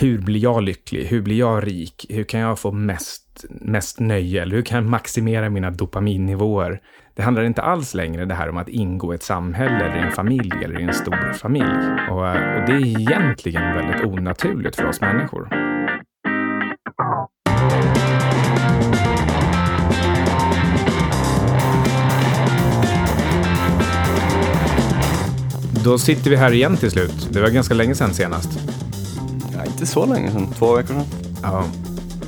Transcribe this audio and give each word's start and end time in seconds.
hur 0.00 0.18
blir 0.18 0.40
jag 0.40 0.62
lycklig? 0.62 1.04
Hur 1.04 1.22
blir 1.22 1.38
jag 1.38 1.66
rik? 1.66 2.06
Hur 2.08 2.24
kan 2.24 2.40
jag 2.40 2.58
få 2.58 2.72
mest, 2.72 3.44
mest 3.50 4.00
nöje? 4.00 4.42
Eller 4.42 4.56
hur 4.56 4.62
kan 4.62 4.76
jag 4.76 4.90
maximera 4.90 5.50
mina 5.50 5.70
dopaminnivåer? 5.70 6.80
Det 7.16 7.22
handlar 7.22 7.42
inte 7.42 7.62
alls 7.62 7.94
längre 7.94 8.24
det 8.24 8.34
här 8.34 8.48
om 8.48 8.56
att 8.56 8.68
ingå 8.68 9.12
i 9.12 9.14
ett 9.14 9.22
samhälle 9.22 9.84
eller 9.84 9.96
i 9.96 10.06
en 10.06 10.12
familj 10.12 10.64
eller 10.64 10.80
i 10.80 10.82
en 10.82 10.94
stor 10.94 11.32
familj. 11.32 11.64
Och, 12.10 12.28
eh, 12.28 12.60
och 12.60 12.66
det 12.66 12.72
är 12.72 13.00
egentligen 13.00 13.62
väldigt 13.74 14.04
onaturligt 14.04 14.76
för 14.76 14.86
oss 14.86 15.00
människor. 15.00 15.48
Då 25.84 25.98
sitter 25.98 26.30
vi 26.30 26.36
här 26.36 26.52
igen 26.52 26.76
till 26.76 26.90
slut. 26.90 27.28
Det 27.32 27.40
var 27.40 27.50
ganska 27.50 27.74
länge 27.74 27.94
sedan 27.94 28.14
senast. 28.14 28.79
Inte 29.80 29.92
så 29.92 30.06
länge 30.06 30.30
sedan, 30.30 30.46
två 30.46 30.76
veckor 30.76 30.94
sedan. 30.94 31.04
Ja, 31.42 31.64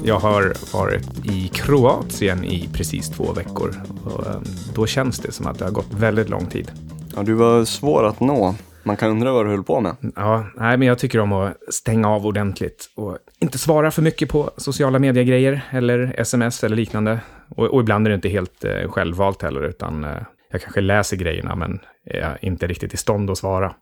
jag 0.04 0.18
har 0.18 0.52
varit 0.72 1.26
i 1.26 1.48
Kroatien 1.48 2.44
i 2.44 2.68
precis 2.72 3.08
två 3.08 3.32
veckor. 3.32 3.74
Och 4.04 4.26
eh, 4.26 4.40
då 4.74 4.86
känns 4.86 5.18
det 5.18 5.32
som 5.32 5.46
att 5.46 5.58
det 5.58 5.64
har 5.64 5.72
gått 5.72 5.92
väldigt 5.94 6.28
lång 6.28 6.46
tid. 6.46 6.70
Ja, 7.16 7.22
du 7.22 7.32
var 7.32 7.64
svår 7.64 8.06
att 8.06 8.20
nå. 8.20 8.54
Man 8.82 8.96
kan 8.96 9.10
undra 9.10 9.32
vad 9.32 9.46
du 9.46 9.50
höll 9.50 9.64
på 9.64 9.80
med. 9.80 9.96
Ja, 10.16 10.46
nej, 10.56 10.76
men 10.76 10.88
jag 10.88 10.98
tycker 10.98 11.18
om 11.18 11.32
att 11.32 11.56
stänga 11.74 12.08
av 12.08 12.26
ordentligt 12.26 12.90
och 12.96 13.18
inte 13.38 13.58
svara 13.58 13.90
för 13.90 14.02
mycket 14.02 14.28
på 14.28 14.50
sociala 14.56 14.98
mediegrejer 14.98 15.62
eller 15.70 16.14
sms 16.18 16.64
eller 16.64 16.76
liknande. 16.76 17.20
Och, 17.56 17.66
och 17.66 17.80
ibland 17.80 18.06
är 18.06 18.10
det 18.10 18.14
inte 18.14 18.28
helt 18.28 18.64
eh, 18.64 18.90
självvalt 18.90 19.42
heller, 19.42 19.62
utan 19.62 20.04
eh, 20.04 20.22
jag 20.50 20.62
kanske 20.62 20.80
läser 20.80 21.16
grejerna 21.16 21.54
men 21.54 21.80
är 22.04 22.38
inte 22.42 22.66
riktigt 22.66 22.94
i 22.94 22.96
stånd 22.96 23.30
att 23.30 23.38
svara. 23.38 23.74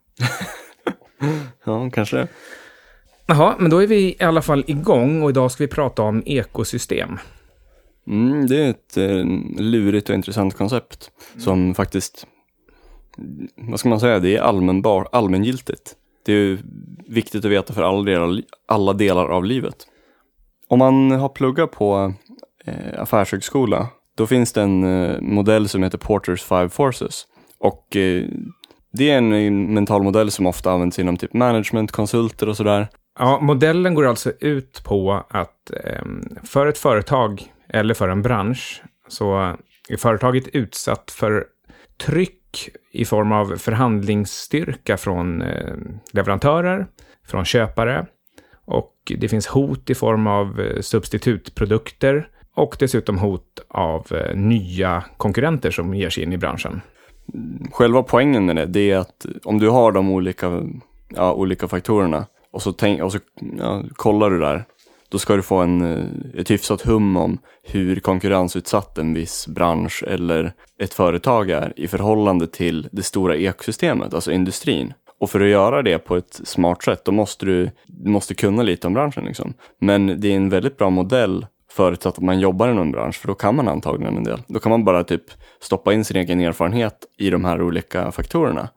ja, 1.65 1.89
kanske. 1.89 2.27
Jaha, 3.31 3.55
men 3.59 3.71
då 3.71 3.83
är 3.83 3.87
vi 3.87 4.15
i 4.19 4.23
alla 4.23 4.41
fall 4.41 4.63
igång 4.67 5.21
och 5.21 5.29
idag 5.29 5.51
ska 5.51 5.63
vi 5.63 5.67
prata 5.67 6.01
om 6.01 6.23
ekosystem. 6.25 7.19
Mm, 8.07 8.47
det 8.47 8.57
är 8.57 8.69
ett 8.69 8.97
eh, 8.97 9.25
lurigt 9.63 10.09
och 10.09 10.15
intressant 10.15 10.57
koncept 10.57 11.11
mm. 11.31 11.41
som 11.41 11.75
faktiskt, 11.75 12.27
vad 13.55 13.79
ska 13.79 13.89
man 13.89 13.99
säga, 13.99 14.19
det 14.19 14.37
är 14.37 14.41
allmänbar, 14.41 15.07
allmängiltigt. 15.11 15.95
Det 16.25 16.33
är 16.33 16.59
viktigt 17.07 17.45
att 17.45 17.51
veta 17.51 17.73
för 17.73 17.83
alla 17.83 18.03
delar, 18.03 18.41
alla 18.67 18.93
delar 18.93 19.25
av 19.25 19.45
livet. 19.45 19.75
Om 20.67 20.79
man 20.79 21.11
har 21.11 21.29
pluggat 21.29 21.71
på 21.71 22.13
eh, 22.65 23.01
affärshögskola, 23.01 23.87
då 24.17 24.27
finns 24.27 24.53
det 24.53 24.61
en 24.61 24.83
eh, 24.83 25.21
modell 25.21 25.69
som 25.69 25.83
heter 25.83 25.97
Porters 25.97 26.43
Five 26.43 26.69
Forces. 26.69 27.27
Och 27.59 27.95
eh, 27.95 28.25
det 28.93 29.09
är 29.09 29.17
en 29.17 29.73
mental 29.73 30.03
modell 30.03 30.31
som 30.31 30.45
ofta 30.45 30.71
används 30.71 30.99
inom 30.99 31.17
typ 31.17 31.33
management, 31.33 31.91
konsulter 31.91 32.49
och 32.49 32.57
sådär. 32.57 32.87
Ja, 33.19 33.39
modellen 33.41 33.95
går 33.95 34.07
alltså 34.07 34.31
ut 34.39 34.83
på 34.83 35.25
att 35.29 35.71
ehm, 35.83 36.37
för 36.43 36.67
ett 36.67 36.77
företag 36.77 37.53
eller 37.69 37.93
för 37.93 38.09
en 38.09 38.21
bransch 38.21 38.83
så 39.07 39.55
är 39.89 39.97
företaget 39.97 40.47
utsatt 40.47 41.11
för 41.11 41.45
tryck 41.97 42.69
i 42.91 43.05
form 43.05 43.31
av 43.31 43.57
förhandlingsstyrka 43.57 44.97
från 44.97 45.41
ehm, 45.41 45.99
leverantörer, 46.11 46.87
från 47.27 47.45
köpare 47.45 48.05
och 48.65 48.93
det 49.17 49.29
finns 49.29 49.47
hot 49.47 49.89
i 49.89 49.95
form 49.95 50.27
av 50.27 50.59
eh, 50.59 50.81
substitutprodukter 50.81 52.27
och 52.55 52.75
dessutom 52.79 53.17
hot 53.17 53.59
av 53.67 54.07
eh, 54.11 54.35
nya 54.35 55.03
konkurrenter 55.17 55.71
som 55.71 55.93
ger 55.93 56.09
sig 56.09 56.23
in 56.23 56.33
i 56.33 56.37
branschen. 56.37 56.81
Själva 57.71 58.03
poängen 58.03 58.45
med 58.45 58.55
det, 58.55 58.65
det 58.65 58.91
är 58.91 58.97
att 58.97 59.25
om 59.43 59.59
du 59.59 59.69
har 59.69 59.91
de 59.91 60.09
olika, 60.09 60.61
ja, 61.09 61.33
olika 61.33 61.67
faktorerna 61.67 62.25
och 62.51 62.61
så, 62.61 62.71
tänk, 62.71 63.01
och 63.01 63.11
så 63.11 63.19
ja, 63.57 63.83
kollar 63.95 64.29
du 64.29 64.39
där, 64.39 64.65
då 65.09 65.19
ska 65.19 65.35
du 65.35 65.41
få 65.41 65.55
en, 65.57 65.81
eh, 65.81 66.39
ett 66.39 66.51
hyfsat 66.51 66.81
hum 66.81 67.17
om 67.17 67.37
hur 67.63 67.99
konkurrensutsatt 67.99 68.97
en 68.97 69.13
viss 69.13 69.47
bransch 69.47 70.03
eller 70.07 70.53
ett 70.79 70.93
företag 70.93 71.49
är 71.49 71.73
i 71.75 71.87
förhållande 71.87 72.47
till 72.47 72.89
det 72.91 73.03
stora 73.03 73.35
ekosystemet, 73.35 74.13
alltså 74.13 74.31
industrin. 74.31 74.93
Och 75.19 75.29
för 75.29 75.41
att 75.41 75.49
göra 75.49 75.81
det 75.81 75.97
på 75.97 76.15
ett 76.15 76.41
smart 76.43 76.83
sätt, 76.83 77.05
då 77.05 77.11
måste 77.11 77.45
du, 77.45 77.69
du 77.85 78.09
måste 78.09 78.35
kunna 78.35 78.63
lite 78.63 78.87
om 78.87 78.93
branschen. 78.93 79.25
Liksom. 79.25 79.53
Men 79.79 80.21
det 80.21 80.31
är 80.31 80.35
en 80.35 80.49
väldigt 80.49 80.77
bra 80.77 80.89
modell 80.89 81.45
förutsatt 81.71 82.17
att 82.17 82.23
man 82.23 82.39
jobbar 82.39 82.69
i 82.69 82.73
någon 82.73 82.91
bransch, 82.91 83.15
för 83.15 83.27
då 83.27 83.33
kan 83.33 83.55
man 83.55 83.67
antagligen 83.67 84.17
en 84.17 84.23
del. 84.23 84.41
Då 84.47 84.59
kan 84.59 84.69
man 84.69 84.83
bara 84.83 85.03
typ 85.03 85.23
stoppa 85.59 85.93
in 85.93 86.05
sin 86.05 86.17
egen 86.17 86.39
erfarenhet 86.39 87.05
i 87.17 87.29
de 87.29 87.45
här 87.45 87.61
olika 87.61 88.11
faktorerna. 88.11 88.69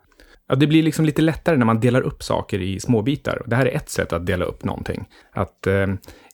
Ja, 0.49 0.55
det 0.55 0.67
blir 0.67 0.83
liksom 0.83 1.05
lite 1.05 1.23
lättare 1.23 1.57
när 1.57 1.67
man 1.67 1.81
delar 1.81 2.01
upp 2.01 2.23
saker 2.23 2.61
i 2.61 2.81
småbitar. 2.81 3.43
Det 3.47 3.57
här 3.57 3.67
är 3.67 3.77
ett 3.77 3.89
sätt 3.89 4.13
att 4.13 4.27
dela 4.27 4.45
upp 4.45 4.65
någonting. 4.65 5.09
Att 5.33 5.67
eh, 5.67 5.87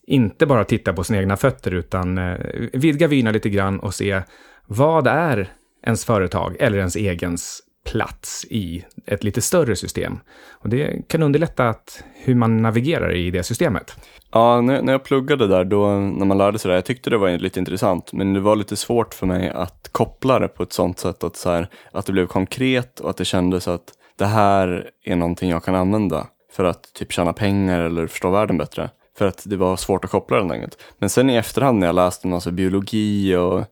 inte 0.06 0.46
bara 0.46 0.64
titta 0.64 0.92
på 0.92 1.04
sina 1.04 1.18
egna 1.18 1.36
fötter, 1.36 1.74
utan 1.74 2.18
eh, 2.18 2.36
vidga 2.72 3.06
vyerna 3.08 3.30
lite 3.30 3.50
grann 3.50 3.80
och 3.80 3.94
se 3.94 4.22
vad 4.66 5.06
är 5.06 5.52
ens 5.86 6.04
företag 6.04 6.56
eller 6.60 6.78
ens 6.78 6.96
egens 6.96 7.62
plats 7.90 8.44
i 8.50 8.84
ett 9.06 9.24
lite 9.24 9.40
större 9.40 9.76
system. 9.76 10.18
Och 10.50 10.68
det 10.68 11.08
kan 11.08 11.22
underlätta 11.22 11.68
att, 11.68 12.04
hur 12.24 12.34
man 12.34 12.62
navigerar 12.62 13.14
i 13.14 13.30
det 13.30 13.42
systemet. 13.42 13.96
Ja, 14.32 14.60
när, 14.60 14.82
när 14.82 14.92
jag 14.92 15.04
pluggade 15.04 15.46
där, 15.46 15.64
då, 15.64 15.88
när 15.88 16.26
man 16.26 16.38
lärde 16.38 16.58
sig 16.58 16.68
det, 16.68 16.74
jag 16.74 16.84
tyckte 16.84 17.10
det 17.10 17.18
var 17.18 17.38
lite 17.38 17.58
intressant, 17.58 18.12
men 18.12 18.32
det 18.34 18.40
var 18.40 18.56
lite 18.56 18.76
svårt 18.76 19.14
för 19.14 19.26
mig 19.26 19.50
att 19.50 19.88
koppla 19.92 20.38
det 20.38 20.48
på 20.48 20.62
ett 20.62 20.72
sånt 20.72 20.98
sätt 20.98 21.24
att, 21.24 21.36
så 21.36 21.50
här, 21.50 21.68
att 21.92 22.06
det 22.06 22.12
blev 22.12 22.26
konkret 22.26 23.00
och 23.00 23.10
att 23.10 23.16
det 23.16 23.24
kändes 23.24 23.68
att 23.68 23.92
det 24.20 24.26
här 24.26 24.90
är 25.04 25.16
någonting 25.16 25.50
jag 25.50 25.64
kan 25.64 25.74
använda 25.74 26.26
för 26.52 26.64
att 26.64 26.94
typ 26.94 27.12
tjäna 27.12 27.32
pengar 27.32 27.80
eller 27.80 28.06
förstå 28.06 28.30
världen 28.30 28.58
bättre. 28.58 28.90
För 29.18 29.26
att 29.26 29.42
det 29.46 29.56
var 29.56 29.76
svårt 29.76 30.04
att 30.04 30.10
koppla 30.10 30.36
den 30.36 30.50
enkelt. 30.50 30.78
Men 30.98 31.10
sen 31.10 31.30
i 31.30 31.36
efterhand 31.36 31.78
när 31.78 31.86
jag 31.86 31.94
läste 31.94 32.28
en 32.28 32.30
massa 32.30 32.50
biologi 32.50 33.36
och 33.36 33.58
eh, 33.58 33.64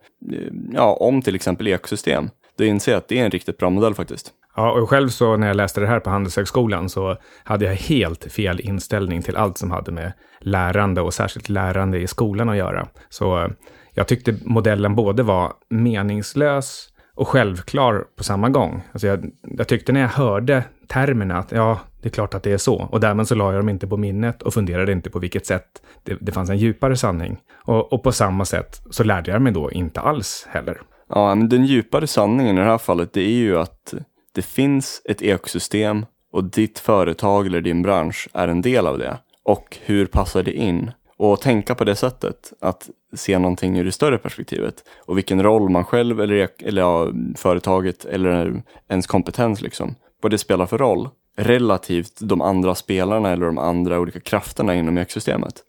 ja, 0.72 0.92
om 1.00 1.22
till 1.22 1.34
exempel 1.34 1.68
ekosystem, 1.68 2.30
då 2.58 2.64
inser 2.64 2.92
jag 2.92 2.98
att 2.98 3.08
det 3.08 3.18
är 3.18 3.24
en 3.24 3.30
riktigt 3.30 3.58
bra 3.58 3.70
modell 3.70 3.94
faktiskt. 3.94 4.32
Ja, 4.56 4.72
och 4.72 4.90
själv 4.90 5.08
så 5.08 5.36
när 5.36 5.46
jag 5.46 5.56
läste 5.56 5.80
det 5.80 5.86
här 5.86 6.00
på 6.00 6.10
Handelshögskolan 6.10 6.88
så 6.88 7.16
hade 7.44 7.64
jag 7.64 7.74
helt 7.74 8.32
fel 8.32 8.60
inställning 8.60 9.22
till 9.22 9.36
allt 9.36 9.58
som 9.58 9.70
hade 9.70 9.92
med 9.92 10.12
lärande 10.40 11.00
och 11.00 11.14
särskilt 11.14 11.48
lärande 11.48 11.98
i 11.98 12.06
skolan 12.06 12.48
att 12.48 12.56
göra. 12.56 12.88
Så 13.08 13.42
eh, 13.42 13.48
jag 13.94 14.08
tyckte 14.08 14.34
modellen 14.44 14.94
både 14.94 15.22
var 15.22 15.52
meningslös 15.68 16.88
och 17.18 17.28
självklar 17.28 18.04
på 18.16 18.24
samma 18.24 18.48
gång. 18.48 18.82
Alltså 18.92 19.06
jag, 19.06 19.30
jag 19.42 19.68
tyckte 19.68 19.92
när 19.92 20.00
jag 20.00 20.08
hörde 20.08 20.64
termerna 20.86 21.38
att 21.38 21.52
ja, 21.52 21.80
det 22.02 22.08
är 22.08 22.10
klart 22.10 22.34
att 22.34 22.42
det 22.42 22.52
är 22.52 22.58
så. 22.58 22.88
Och 22.90 23.00
därmed 23.00 23.28
så 23.28 23.34
la 23.34 23.52
jag 23.52 23.60
dem 23.60 23.68
inte 23.68 23.86
på 23.86 23.96
minnet 23.96 24.42
och 24.42 24.54
funderade 24.54 24.92
inte 24.92 25.10
på 25.10 25.18
vilket 25.18 25.46
sätt 25.46 25.82
det, 26.04 26.16
det 26.20 26.32
fanns 26.32 26.50
en 26.50 26.58
djupare 26.58 26.96
sanning. 26.96 27.38
Och, 27.64 27.92
och 27.92 28.02
på 28.02 28.12
samma 28.12 28.44
sätt 28.44 28.82
så 28.90 29.04
lärde 29.04 29.30
jag 29.30 29.42
mig 29.42 29.52
då 29.52 29.70
inte 29.70 30.00
alls 30.00 30.46
heller. 30.50 30.80
Ja, 31.08 31.34
men 31.34 31.48
den 31.48 31.64
djupare 31.64 32.06
sanningen 32.06 32.58
i 32.58 32.60
det 32.60 32.66
här 32.66 32.78
fallet, 32.78 33.12
det 33.12 33.22
är 33.22 33.38
ju 33.38 33.58
att 33.58 33.94
det 34.34 34.42
finns 34.42 35.02
ett 35.04 35.22
ekosystem 35.22 36.06
och 36.32 36.44
ditt 36.44 36.78
företag 36.78 37.46
eller 37.46 37.60
din 37.60 37.82
bransch 37.82 38.28
är 38.32 38.48
en 38.48 38.62
del 38.62 38.86
av 38.86 38.98
det. 38.98 39.18
Och 39.44 39.76
hur 39.84 40.06
passar 40.06 40.42
det 40.42 40.52
in? 40.52 40.90
Och 41.18 41.40
tänka 41.40 41.74
på 41.74 41.84
det 41.84 41.96
sättet, 41.96 42.52
att 42.60 42.90
se 43.16 43.38
någonting 43.38 43.78
ur 43.78 43.84
det 43.84 43.92
större 43.92 44.18
perspektivet 44.18 44.84
och 45.06 45.16
vilken 45.16 45.42
roll 45.42 45.68
man 45.68 45.84
själv 45.84 46.20
eller, 46.20 46.48
eller 46.58 46.82
ja, 46.82 47.12
företaget 47.36 48.04
eller 48.04 48.62
ens 48.88 49.06
kompetens 49.06 49.60
liksom, 49.60 49.94
vad 50.22 50.32
det 50.32 50.38
spelar 50.38 50.66
för 50.66 50.78
roll 50.78 51.08
relativt 51.36 52.18
de 52.20 52.40
andra 52.40 52.74
spelarna 52.74 53.30
eller 53.30 53.46
de 53.46 53.58
andra 53.58 54.00
olika 54.00 54.20
krafterna 54.20 54.74
inom 54.74 54.98
ekosystemet. 54.98 55.64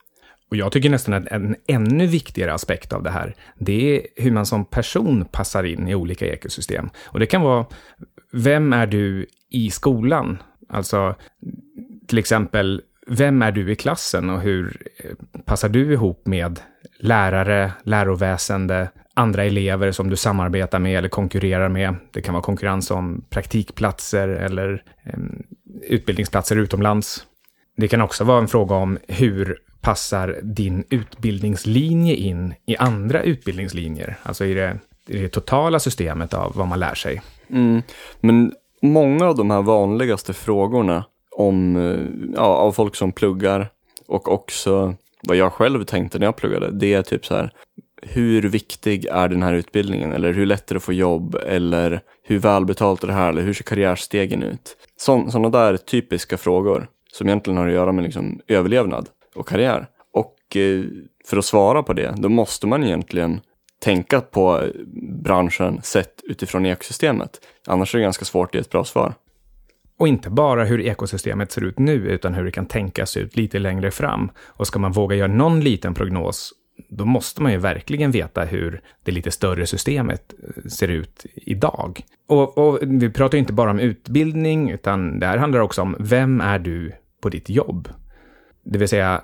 Och 0.51 0.57
jag 0.57 0.71
tycker 0.71 0.89
nästan 0.89 1.13
att 1.13 1.27
en 1.27 1.55
ännu 1.67 2.07
viktigare 2.07 2.53
aspekt 2.53 2.93
av 2.93 3.03
det 3.03 3.09
här, 3.09 3.35
det 3.59 3.97
är 3.97 4.07
hur 4.15 4.31
man 4.31 4.45
som 4.45 4.65
person 4.65 5.25
passar 5.25 5.63
in 5.63 5.87
i 5.87 5.95
olika 5.95 6.33
ekosystem. 6.33 6.89
Och 7.05 7.19
det 7.19 7.25
kan 7.25 7.41
vara, 7.41 7.65
vem 8.31 8.73
är 8.73 8.87
du 8.87 9.25
i 9.49 9.71
skolan? 9.71 10.37
Alltså, 10.69 11.15
till 12.07 12.17
exempel, 12.17 12.81
vem 13.09 13.41
är 13.41 13.51
du 13.51 13.71
i 13.71 13.75
klassen 13.75 14.29
och 14.29 14.41
hur 14.41 14.77
eh, 14.97 15.41
passar 15.45 15.69
du 15.69 15.93
ihop 15.93 16.27
med 16.27 16.59
lärare, 16.99 17.71
läroväsende, 17.83 18.89
andra 19.13 19.43
elever 19.43 19.91
som 19.91 20.09
du 20.09 20.15
samarbetar 20.15 20.79
med 20.79 20.97
eller 20.97 21.09
konkurrerar 21.09 21.69
med. 21.69 21.95
Det 22.11 22.21
kan 22.21 22.33
vara 22.33 22.43
konkurrens 22.43 22.91
om 22.91 23.25
praktikplatser 23.29 24.27
eller 24.27 24.83
eh, 25.03 25.19
utbildningsplatser 25.81 26.55
utomlands. 26.55 27.25
Det 27.77 27.87
kan 27.87 28.01
också 28.01 28.23
vara 28.23 28.39
en 28.39 28.47
fråga 28.47 28.75
om 28.75 28.97
hur 29.07 29.57
passar 29.81 30.39
din 30.43 30.83
utbildningslinje 30.89 32.15
in 32.15 32.53
i 32.65 32.77
andra 32.77 33.23
utbildningslinjer? 33.23 34.17
Alltså 34.23 34.45
i 34.45 34.53
det, 34.53 34.79
i 35.07 35.17
det 35.21 35.29
totala 35.29 35.79
systemet 35.79 36.33
av 36.33 36.53
vad 36.55 36.67
man 36.67 36.79
lär 36.79 36.93
sig. 36.95 37.21
Mm. 37.49 37.81
Men 38.19 38.53
många 38.81 39.25
av 39.25 39.35
de 39.35 39.51
här 39.51 39.61
vanligaste 39.61 40.33
frågorna 40.33 41.05
om, 41.35 41.75
eh, 41.75 42.31
ja, 42.35 42.55
av 42.55 42.71
folk 42.71 42.95
som 42.95 43.11
pluggar 43.11 43.69
och 44.07 44.31
också 44.31 44.95
vad 45.23 45.37
jag 45.37 45.53
själv 45.53 45.83
tänkte 45.83 46.19
när 46.19 46.25
jag 46.25 46.35
pluggade, 46.35 46.71
det 46.71 46.93
är 46.93 47.01
typ 47.01 47.25
så 47.25 47.35
här, 47.35 47.53
hur 48.01 48.41
viktig 48.41 49.05
är 49.05 49.27
den 49.27 49.43
här 49.43 49.53
utbildningen? 49.53 50.11
Eller 50.13 50.33
hur 50.33 50.45
lätt 50.45 50.71
är 50.71 50.75
det 50.75 50.77
att 50.77 50.83
få 50.83 50.93
jobb? 50.93 51.35
Eller 51.35 52.01
hur 52.23 52.39
välbetalt 52.39 53.03
är 53.03 53.07
det 53.07 53.13
här? 53.13 53.29
Eller 53.29 53.41
hur 53.41 53.53
ser 53.53 53.63
karriärstegen 53.63 54.43
ut? 54.43 54.77
Sådana 54.97 55.49
där 55.49 55.77
typiska 55.77 56.37
frågor 56.37 56.87
som 57.13 57.27
egentligen 57.27 57.57
har 57.57 57.67
att 57.67 57.73
göra 57.73 57.91
med 57.91 58.03
liksom 58.03 58.39
överlevnad. 58.47 59.09
och 59.35 59.47
karriär. 59.47 59.87
Och 60.13 60.55
eh, 60.55 60.83
för 61.25 61.37
att 61.37 61.45
svara 61.45 61.83
på 61.83 61.93
det, 61.93 62.15
då 62.17 62.29
måste 62.29 62.67
man 62.67 62.83
egentligen 62.83 63.41
tänka 63.79 64.21
på 64.21 64.63
branschen 65.23 65.81
sett 65.83 66.21
utifrån 66.23 66.65
ekosystemet. 66.65 67.41
Annars 67.67 67.95
är 67.95 67.99
det 67.99 68.03
ganska 68.03 68.25
svårt 68.25 68.49
att 68.49 68.53
ge 68.53 68.59
ett 68.59 68.69
bra 68.69 68.83
svar. 68.83 69.13
Och 69.99 70.07
inte 70.07 70.29
bara 70.29 70.65
hur 70.65 70.81
ekosystemet 70.81 71.51
ser 71.51 71.63
ut 71.63 71.79
nu, 71.79 71.93
utan 71.93 72.33
hur 72.33 72.45
det 72.45 72.51
kan 72.51 72.65
tänkas 72.65 73.17
ut 73.17 73.35
lite 73.35 73.59
längre 73.59 73.91
fram. 73.91 74.31
Och 74.45 74.67
ska 74.67 74.79
man 74.79 74.91
våga 74.91 75.15
göra 75.15 75.31
någon 75.31 75.61
liten 75.61 75.93
prognos, 75.93 76.53
då 76.89 77.05
måste 77.05 77.41
man 77.41 77.51
ju 77.51 77.57
verkligen 77.57 78.11
veta 78.11 78.43
hur 78.43 78.81
det 79.03 79.11
lite 79.11 79.31
större 79.31 79.65
systemet 79.65 80.33
eh, 80.43 80.69
ser 80.69 80.87
ut 80.87 81.25
idag. 81.35 82.01
Och, 82.27 82.57
och 82.57 82.79
vi 82.81 83.09
pratar 83.09 83.35
ju 83.35 83.39
inte 83.39 83.53
bara 83.53 83.71
om 83.71 83.79
utbildning, 83.79 84.69
utan 84.69 85.19
det 85.19 85.25
här 85.25 85.37
handlar 85.37 85.59
också 85.59 85.81
om 85.81 85.95
vem 85.99 86.41
är 86.41 86.59
du 86.59 86.91
på 87.21 87.29
ditt 87.29 87.49
jobb? 87.49 87.89
Det 88.63 88.77
vill 88.77 88.89
säga 88.89 89.21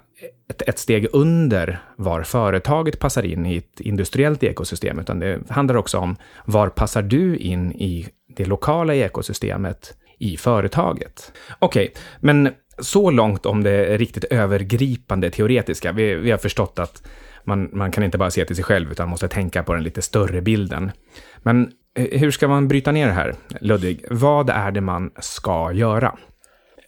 ett, 0.49 0.61
ett, 0.61 0.79
steg 0.79 1.07
under 1.13 1.79
var 1.95 2.23
företaget 2.23 2.99
passar 2.99 3.25
in 3.25 3.45
i 3.45 3.57
ett 3.57 3.79
industriellt 3.79 4.43
ekosystem, 4.43 4.99
utan 4.99 5.19
det 5.19 5.39
handlar 5.49 5.75
också 5.75 5.97
om 5.97 6.15
var 6.45 6.69
passar 6.69 7.01
du 7.01 7.37
in 7.37 7.71
i 7.71 8.07
det 8.35 8.45
lokala 8.45 8.95
ekosystemet 8.95 9.93
i 10.17 10.37
företaget. 10.37 11.31
Okej, 11.59 11.89
okay, 11.89 12.01
men 12.19 12.53
så 12.79 13.11
långt 13.11 13.45
om 13.45 13.63
det 13.63 13.97
riktigt 13.97 14.23
övergripande 14.23 15.31
teoretiska. 15.31 15.91
Vi, 15.91 16.15
vi 16.15 16.31
har 16.31 16.37
förstått 16.37 16.79
att 16.79 17.07
man, 17.43 17.69
man 17.73 17.91
kan 17.91 18.03
inte 18.03 18.17
bara 18.17 18.31
se 18.31 18.45
till 18.45 18.55
sig 18.55 18.65
själv, 18.65 18.91
utan 18.91 19.09
måste 19.09 19.27
tänka 19.27 19.63
på 19.63 19.73
den 19.73 19.83
lite 19.83 20.01
större 20.01 20.41
bilden. 20.41 20.91
Men 21.37 21.71
eh, 21.95 22.19
hur 22.19 22.31
ska 22.31 22.47
man 22.47 22.67
bryta 22.67 22.91
ner 22.91 23.07
det 23.07 23.13
här? 23.13 23.35
Ludvig, 23.61 24.05
vad 24.09 24.49
är 24.49 24.71
det 24.71 24.81
man 24.81 25.11
ska 25.19 25.71
göra? 25.71 26.17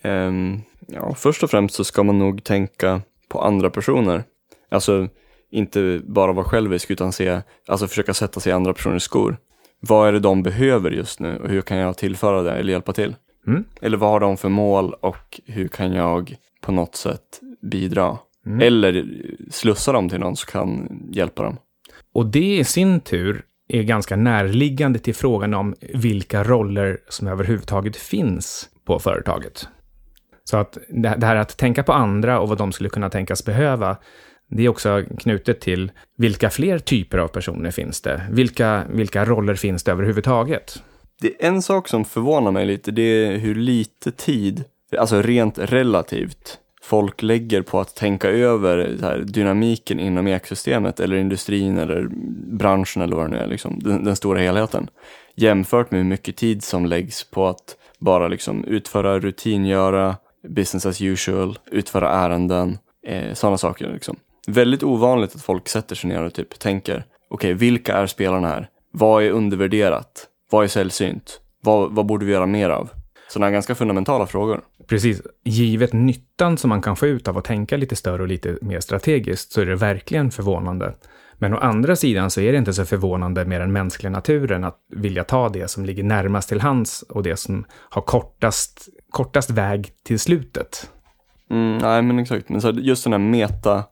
Um, 0.04 0.62
ja, 0.88 1.14
först 1.14 1.44
och 1.44 1.52
främst 1.52 1.76
så 1.76 1.84
ska 1.84 2.04
man 2.04 2.20
nog 2.20 2.44
tänka 2.44 3.02
på 3.30 3.42
andra 3.42 3.70
personer. 3.70 4.24
Alltså, 4.72 5.08
inte 5.52 6.02
bara 6.04 6.34
vara 6.34 6.46
självisk, 6.46 6.92
utan 6.92 7.14
se, 7.14 7.42
alltså 7.68 7.88
försöka 7.88 8.14
sätta 8.14 8.40
sig 8.40 8.50
i 8.50 8.54
andra 8.54 8.74
personers 8.74 9.04
skor. 9.04 9.38
Vad 9.80 10.08
är 10.08 10.14
det 10.14 10.20
de 10.20 10.44
behöver 10.44 10.92
just 10.92 11.20
nu 11.20 11.38
och 11.38 11.50
hur 11.50 11.62
kan 11.62 11.78
jag 11.78 11.98
tillföra 11.98 12.42
det 12.42 12.52
eller 12.52 12.72
hjälpa 12.72 12.94
till? 12.94 13.16
Mm. 13.48 13.64
Eller 13.82 13.98
vad 13.98 14.10
har 14.10 14.20
de 14.20 14.38
för 14.38 14.50
mål 14.50 14.94
och 14.94 15.42
hur 15.46 15.68
kan 15.68 15.94
jag 15.94 16.36
på 16.62 16.72
något 16.72 16.96
sätt 16.96 17.42
bidra? 17.62 18.18
Mm. 18.46 18.62
Eller 18.62 19.06
slussa 19.52 19.92
dem 19.92 20.10
till 20.10 20.20
någon 20.20 20.36
som 20.36 20.52
kan 20.52 21.00
hjälpa 21.12 21.44
dem. 21.44 21.58
Och 22.14 22.26
det 22.26 22.58
i 22.58 22.64
sin 22.64 23.00
tur 23.00 23.44
är 23.68 23.84
ganska 23.84 24.16
närliggande 24.16 25.00
till 25.00 25.16
frågan 25.16 25.54
om 25.54 25.76
vilka 25.94 26.44
roller 26.44 26.98
som 27.10 27.28
överhuvudtaget 27.28 27.96
finns 27.96 28.70
på 28.86 29.00
företaget. 29.00 29.68
Så 30.44 30.58
att 30.58 30.78
det 30.90 31.26
här 31.26 31.36
att 31.36 31.58
tänka 31.58 31.84
på 31.84 31.94
andra 31.94 32.40
och 32.40 32.50
vad 32.50 32.58
de 32.58 32.72
skulle 32.72 32.90
kunna 32.90 33.10
tänkas 33.10 33.46
behöva, 33.46 33.98
det 34.50 34.66
är 34.66 34.70
också 34.70 35.04
knutet 35.20 35.60
till 35.60 35.92
vilka 36.18 36.50
fler 36.50 36.80
typer 36.80 37.18
av 37.18 37.28
personer 37.28 37.72
finns 37.72 38.02
det? 38.02 38.22
Vilka, 38.32 38.84
vilka 38.90 39.26
roller 39.26 39.56
finns 39.56 39.84
det 39.84 39.92
överhuvudtaget? 39.92 40.84
Det 41.22 41.28
är 41.28 41.48
en 41.48 41.62
sak 41.62 41.88
som 41.88 42.06
förvånar 42.06 42.52
mig 42.52 42.66
lite, 42.66 42.92
det 42.92 43.02
är 43.02 43.38
hur 43.38 43.56
lite 43.56 44.12
tid, 44.12 44.64
alltså 44.98 45.22
rent 45.22 45.60
relativt, 45.60 46.60
folk 46.82 47.22
lägger 47.22 47.62
på 47.62 47.80
att 47.80 47.96
tänka 47.96 48.30
över 48.30 48.98
här, 49.02 49.18
dynamiken 49.18 50.00
inom 50.00 50.28
ekosystemet 50.28 51.00
eller 51.00 51.16
industrin 51.16 51.78
eller 51.78 52.08
branschen 52.58 53.02
eller 53.02 53.16
vad 53.16 53.26
det 53.26 53.32
nu 53.32 53.38
är, 53.38 53.48
liksom, 53.48 53.80
den, 53.80 54.04
den, 54.04 54.16
stora 54.16 54.40
helheten. 54.40 54.90
Jämfört 55.36 55.92
med 55.92 56.00
hur 56.00 56.10
mycket 56.10 56.36
tid 56.36 56.64
som 56.64 56.86
läggs 56.86 57.24
på 57.24 57.48
att 57.48 57.76
bara 58.00 58.28
liksom 58.28 58.64
utföra 58.64 59.20
rutingöra, 59.20 60.16
business 60.48 60.86
as 60.86 61.02
usual, 61.02 61.60
utföra 61.72 62.10
ärenden, 62.10 62.78
eh, 63.08 63.34
sådana 63.34 63.58
saker. 63.58 63.94
Liksom. 63.94 64.18
Väldigt 64.48 64.84
ovanligt 64.84 65.36
att 65.36 65.42
folk 65.42 65.70
sätter 65.70 65.96
sig 65.96 66.10
ner 66.10 66.24
och 66.24 66.34
typ 66.34 66.60
tänker, 66.60 66.94
okej, 66.96 67.06
okay, 67.30 67.54
vilka 67.54 67.94
är 67.94 68.08
spelarna 68.08 68.48
här? 68.48 68.70
Vad 68.92 69.24
är 69.24 69.30
undervärderat? 69.32 70.28
Vad 70.52 70.64
är 70.64 70.68
sällsynt? 70.68 71.42
Vad, 71.64 71.92
vad 71.92 72.06
borde 72.06 72.26
vi 72.26 72.32
göra 72.32 72.46
mer 72.46 72.70
av? 72.70 72.90
Sådana 73.30 73.52
ganska 73.52 73.76
fundamentala 73.76 74.28
frågor. 74.28 74.62
Precis. 74.88 75.22
Givet 75.44 75.94
nyttan 75.94 76.58
som 76.58 76.70
man 76.70 76.82
kan 76.82 76.96
få 76.96 77.08
ut 77.08 77.28
av 77.28 77.38
att 77.38 77.46
tänka 77.46 77.78
lite 77.78 77.96
större 77.96 78.22
och 78.22 78.28
lite 78.28 78.58
mer 78.62 78.80
strategiskt 78.80 79.52
så 79.52 79.62
är 79.62 79.66
det 79.66 79.76
verkligen 79.76 80.32
förvånande. 80.32 80.96
Men 81.40 81.54
å 81.54 81.58
andra 81.58 81.96
sidan 81.96 82.32
så 82.32 82.42
är 82.42 82.52
det 82.52 82.58
inte 82.58 82.74
så 82.74 82.86
förvånande 82.86 83.46
med 83.46 83.62
den 83.62 83.72
mänskliga 83.72 84.10
naturen 84.10 84.64
att 84.64 84.78
vilja 84.96 85.24
ta 85.24 85.50
det 85.50 85.68
som 85.68 85.86
ligger 85.86 86.04
närmast 86.04 86.50
till 86.50 86.62
hands 86.62 87.02
och 87.02 87.24
det 87.24 87.38
som 87.38 87.66
har 87.90 88.02
kortast, 88.02 88.88
kortast 89.10 89.50
väg 89.50 89.90
till 90.04 90.20
slutet. 90.20 90.90
Mm, 91.52 91.78
nej, 91.78 92.02
men 92.02 92.20
exakt. 92.20 92.50
Men 92.50 92.62
så 92.62 92.70
just 92.70 93.04
den 93.04 93.14
här 93.14 93.20
meta, 93.20 93.84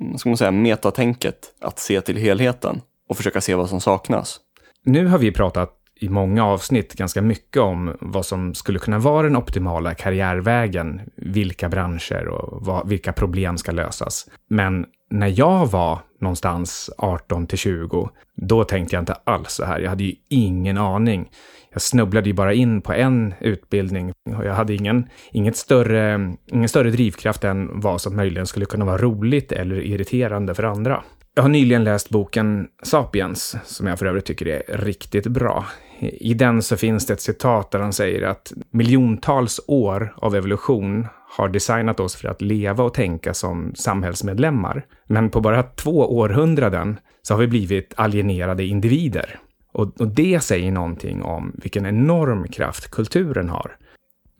Mm, 0.00 0.18
ska 0.18 0.28
man 0.28 0.36
säga, 0.36 0.50
metatänket, 0.50 1.54
att 1.60 1.78
se 1.78 2.00
till 2.00 2.16
helheten 2.16 2.80
och 3.08 3.16
försöka 3.16 3.40
se 3.40 3.54
vad 3.54 3.68
som 3.68 3.80
saknas. 3.80 4.40
Nu 4.84 5.06
har 5.06 5.18
vi 5.18 5.32
pratat 5.32 5.80
i 6.00 6.08
många 6.08 6.46
avsnitt 6.46 6.94
ganska 6.94 7.22
mycket 7.22 7.62
om 7.62 7.96
vad 8.00 8.26
som 8.26 8.54
skulle 8.54 8.78
kunna 8.78 8.98
vara 8.98 9.22
den 9.22 9.36
optimala 9.36 9.94
karriärvägen, 9.94 11.00
vilka 11.16 11.68
branscher 11.68 12.28
och 12.28 12.66
vad, 12.66 12.88
vilka 12.88 13.12
problem 13.12 13.58
ska 13.58 13.72
lösas. 13.72 14.28
Men 14.48 14.86
när 15.14 15.38
jag 15.38 15.66
var 15.66 15.98
någonstans 16.20 16.90
18 16.98 17.46
till 17.46 17.58
20, 17.58 18.10
då 18.36 18.64
tänkte 18.64 18.96
jag 18.96 19.02
inte 19.02 19.16
alls 19.24 19.52
så 19.52 19.64
här. 19.64 19.80
Jag 19.80 19.90
hade 19.90 20.04
ju 20.04 20.14
ingen 20.28 20.78
aning. 20.78 21.30
Jag 21.72 21.82
snubblade 21.82 22.26
ju 22.26 22.32
bara 22.32 22.54
in 22.54 22.80
på 22.80 22.92
en 22.92 23.34
utbildning 23.40 24.12
och 24.38 24.44
jag 24.44 24.54
hade 24.54 24.74
ingen, 24.74 25.08
inget 25.32 25.56
större, 25.56 26.34
ingen 26.52 26.68
större 26.68 26.90
drivkraft 26.90 27.44
än 27.44 27.80
vad 27.80 28.00
som 28.00 28.16
möjligen 28.16 28.46
skulle 28.46 28.66
kunna 28.66 28.84
vara 28.84 28.98
roligt 28.98 29.52
eller 29.52 29.76
irriterande 29.76 30.54
för 30.54 30.62
andra. 30.62 31.02
Jag 31.34 31.42
har 31.42 31.50
nyligen 31.50 31.84
läst 31.84 32.10
boken 32.10 32.68
Sapiens, 32.82 33.56
som 33.64 33.86
jag 33.86 33.98
för 33.98 34.06
övrigt 34.06 34.24
tycker 34.24 34.46
är 34.46 34.76
riktigt 34.76 35.26
bra. 35.26 35.66
I 36.00 36.34
den 36.34 36.62
så 36.62 36.76
finns 36.76 37.06
det 37.06 37.12
ett 37.12 37.20
citat 37.20 37.70
där 37.70 37.78
han 37.78 37.92
säger 37.92 38.22
att 38.22 38.52
miljontals 38.70 39.60
år 39.66 40.14
av 40.16 40.36
evolution 40.36 41.06
har 41.36 41.48
designat 41.48 42.00
oss 42.00 42.16
för 42.16 42.28
att 42.28 42.42
leva 42.42 42.84
och 42.84 42.94
tänka 42.94 43.34
som 43.34 43.72
samhällsmedlemmar. 43.74 44.86
Men 45.06 45.30
på 45.30 45.40
bara 45.40 45.62
två 45.62 46.16
århundraden 46.16 46.98
så 47.22 47.34
har 47.34 47.40
vi 47.40 47.46
blivit 47.46 47.94
alienerade 47.96 48.64
individer. 48.64 49.38
Och, 49.72 50.00
och 50.00 50.08
det 50.08 50.40
säger 50.40 50.72
någonting 50.72 51.22
om 51.22 51.52
vilken 51.62 51.86
enorm 51.86 52.48
kraft 52.48 52.90
kulturen 52.90 53.48
har. 53.48 53.76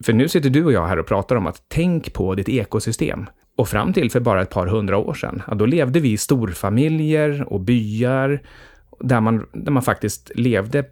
För 0.05 0.12
nu 0.12 0.29
sitter 0.29 0.50
du 0.50 0.64
och 0.64 0.73
jag 0.73 0.87
här 0.87 0.99
och 0.99 1.06
pratar 1.06 1.37
om 1.37 1.46
att 1.46 1.62
tänk 1.69 2.12
på 2.12 2.35
ditt 2.35 2.49
ekosystem. 2.49 3.26
Och 3.56 3.69
fram 3.69 3.93
till 3.93 4.11
för 4.11 4.20
bara 4.20 4.43
ett 4.43 4.50
par 4.50 4.67
hundra 4.67 4.99
år 4.99 5.14
sedan, 5.14 5.43
ja, 5.49 5.55
då 5.55 5.67
levde 5.67 6.00
vi 6.00 6.13
i 6.13 6.17
storfamiljer 6.17 7.53
och 7.53 7.60
byar 7.60 8.43
där 9.01 9.20
man, 9.20 9.46
där 9.53 9.72
man 9.72 9.82
faktiskt 9.82 10.31
levde 10.34 10.84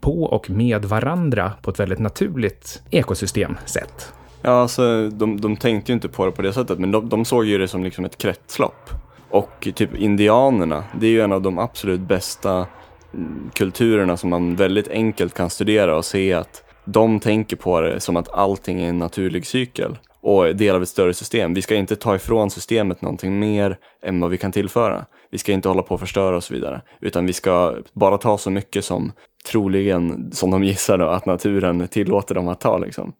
på 0.00 0.22
och 0.22 0.50
med 0.50 0.84
varandra 0.84 1.52
på 1.62 1.70
ett 1.70 1.80
väldigt 1.80 1.98
naturligt 1.98 2.82
ekosystemsätt. 2.90 4.12
Ja, 4.42 4.50
alltså 4.50 5.08
de, 5.08 5.40
de 5.40 5.56
tänkte 5.56 5.92
ju 5.92 5.94
inte 5.94 6.08
på 6.08 6.26
det 6.26 6.32
på 6.32 6.42
det 6.42 6.52
sättet, 6.52 6.78
men 6.78 6.90
de, 6.90 7.08
de 7.08 7.24
såg 7.24 7.44
ju 7.44 7.58
det 7.58 7.68
som 7.68 7.84
liksom 7.84 8.04
ett 8.04 8.18
kretslopp. 8.18 8.90
Och 9.30 9.68
typ 9.74 9.94
indianerna, 9.94 10.84
det 11.00 11.06
är 11.06 11.10
ju 11.10 11.20
en 11.20 11.32
av 11.32 11.42
de 11.42 11.58
absolut 11.58 12.00
bästa 12.00 12.66
mm, 13.14 13.50
kulturerna 13.54 14.16
som 14.16 14.30
man 14.30 14.56
väldigt 14.56 14.88
enkelt 14.88 15.34
kan 15.34 15.50
studera 15.50 15.96
och 15.96 16.04
se 16.04 16.32
att 16.32 16.64
de 16.84 17.20
tänker 17.20 17.56
på 17.56 17.80
det 17.80 18.00
som 18.00 18.16
att 18.16 18.32
allting 18.32 18.80
är 18.80 18.88
en 18.88 18.98
naturlig 18.98 19.46
cykel 19.46 19.98
och 20.20 20.56
del 20.56 20.76
av 20.76 20.82
ett 20.82 20.88
större 20.88 21.14
system. 21.14 21.54
Vi 21.54 21.62
ska 21.62 21.74
inte 21.74 21.96
ta 21.96 22.14
ifrån 22.14 22.50
systemet 22.50 23.02
någonting 23.02 23.38
mer 23.38 23.78
än 24.02 24.20
vad 24.20 24.30
vi 24.30 24.38
kan 24.38 24.52
tillföra. 24.52 25.04
Vi 25.30 25.38
ska 25.38 25.52
inte 25.52 25.68
hålla 25.68 25.82
på 25.82 25.94
och 25.94 26.00
förstöra 26.00 26.36
och 26.36 26.44
så 26.44 26.54
vidare, 26.54 26.82
utan 27.00 27.26
vi 27.26 27.32
ska 27.32 27.76
bara 27.92 28.18
ta 28.18 28.38
så 28.38 28.50
mycket 28.50 28.84
som 28.84 29.12
troligen, 29.50 30.30
som 30.32 30.50
de 30.50 30.64
gissar 30.64 30.98
då, 30.98 31.08
att 31.08 31.26
naturen 31.26 31.88
tillåter 31.88 32.34
dem 32.34 32.48
att 32.48 32.60
ta. 32.60 32.78
Liksom. 32.78 33.12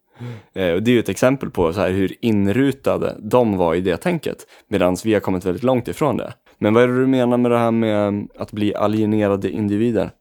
Eh, 0.53 0.73
och 0.73 0.83
det 0.83 0.91
är 0.91 0.93
ju 0.93 0.99
ett 0.99 1.09
exempel 1.09 1.49
på 1.49 1.73
så 1.73 1.81
här 1.81 1.89
hur 1.89 2.15
inrutade 2.21 3.17
de 3.19 3.57
var 3.57 3.75
i 3.75 3.81
det 3.81 3.97
tänket, 3.97 4.37
medan 4.67 4.97
vi 5.03 5.13
har 5.13 5.19
kommit 5.19 5.45
väldigt 5.45 5.63
långt 5.63 5.87
ifrån 5.87 6.17
det. 6.17 6.33
Men 6.57 6.73
vad 6.73 6.83
är 6.83 6.87
det 6.87 6.99
du 6.99 7.07
menar 7.07 7.37
med 7.37 7.51
det 7.51 7.57
här 7.57 7.71
med 7.71 8.07
mm, 8.07 8.27
att 8.37 8.51
bli 8.51 8.75
alienerade 8.75 9.49
individer? 9.49 10.11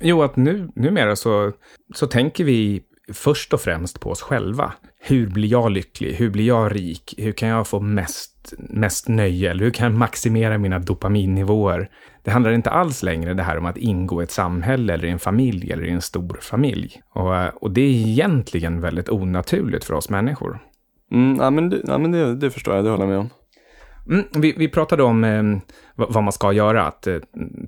Jo, 0.00 0.22
att 0.22 0.36
nu, 0.36 0.68
numera 0.74 1.16
så, 1.16 1.52
så 1.94 2.06
tänker 2.06 2.44
vi 2.44 2.82
först 3.12 3.52
och 3.52 3.60
främst 3.60 4.00
på 4.00 4.10
oss 4.10 4.22
själva. 4.22 4.72
Hur 5.00 5.26
blir 5.26 5.48
jag 5.48 5.70
lycklig? 5.70 6.14
Hur 6.14 6.30
blir 6.30 6.46
jag 6.46 6.76
rik? 6.76 7.14
Hur 7.18 7.32
kan 7.32 7.48
jag 7.48 7.66
få 7.66 7.80
mest, 7.80 8.54
mest 8.58 9.08
nöje? 9.08 9.50
Eller 9.50 9.64
hur 9.64 9.70
kan 9.70 9.84
jag 9.84 9.98
maximera 9.98 10.58
mina 10.58 10.78
dopaminnivåer? 10.78 11.90
Det 12.24 12.30
handlar 12.30 12.52
inte 12.52 12.70
alls 12.70 13.02
längre 13.02 13.34
det 13.34 13.42
här 13.42 13.58
om 13.58 13.66
att 13.66 13.76
ingå 13.76 14.22
i 14.22 14.24
ett 14.24 14.30
samhälle 14.30 14.94
eller 14.94 15.04
i 15.04 15.10
en 15.10 15.18
familj 15.18 15.72
eller 15.72 15.84
i 15.84 15.90
en 15.90 16.02
stor 16.02 16.38
familj. 16.40 17.02
Och, 17.14 17.62
och 17.62 17.70
det 17.70 17.80
är 17.80 17.90
egentligen 17.90 18.80
väldigt 18.80 19.08
onaturligt 19.08 19.84
för 19.84 19.94
oss 19.94 20.10
människor. 20.10 20.58
Mm, 21.12 21.36
ja, 21.40 21.50
men, 21.50 21.70
det, 21.70 21.80
ja, 21.84 21.98
men 21.98 22.10
det, 22.10 22.34
det 22.34 22.50
förstår 22.50 22.74
jag, 22.74 22.84
det 22.84 22.90
håller 22.90 23.04
jag 23.04 23.10
med 23.10 23.18
om. 23.18 23.30
Mm, 24.08 24.24
vi, 24.34 24.54
vi 24.56 24.68
pratade 24.68 25.02
om 25.02 25.24
eh, 25.24 25.42
vad 25.94 26.22
man 26.22 26.32
ska 26.32 26.52
göra, 26.52 26.86
att 26.86 27.06
eh, 27.06 27.16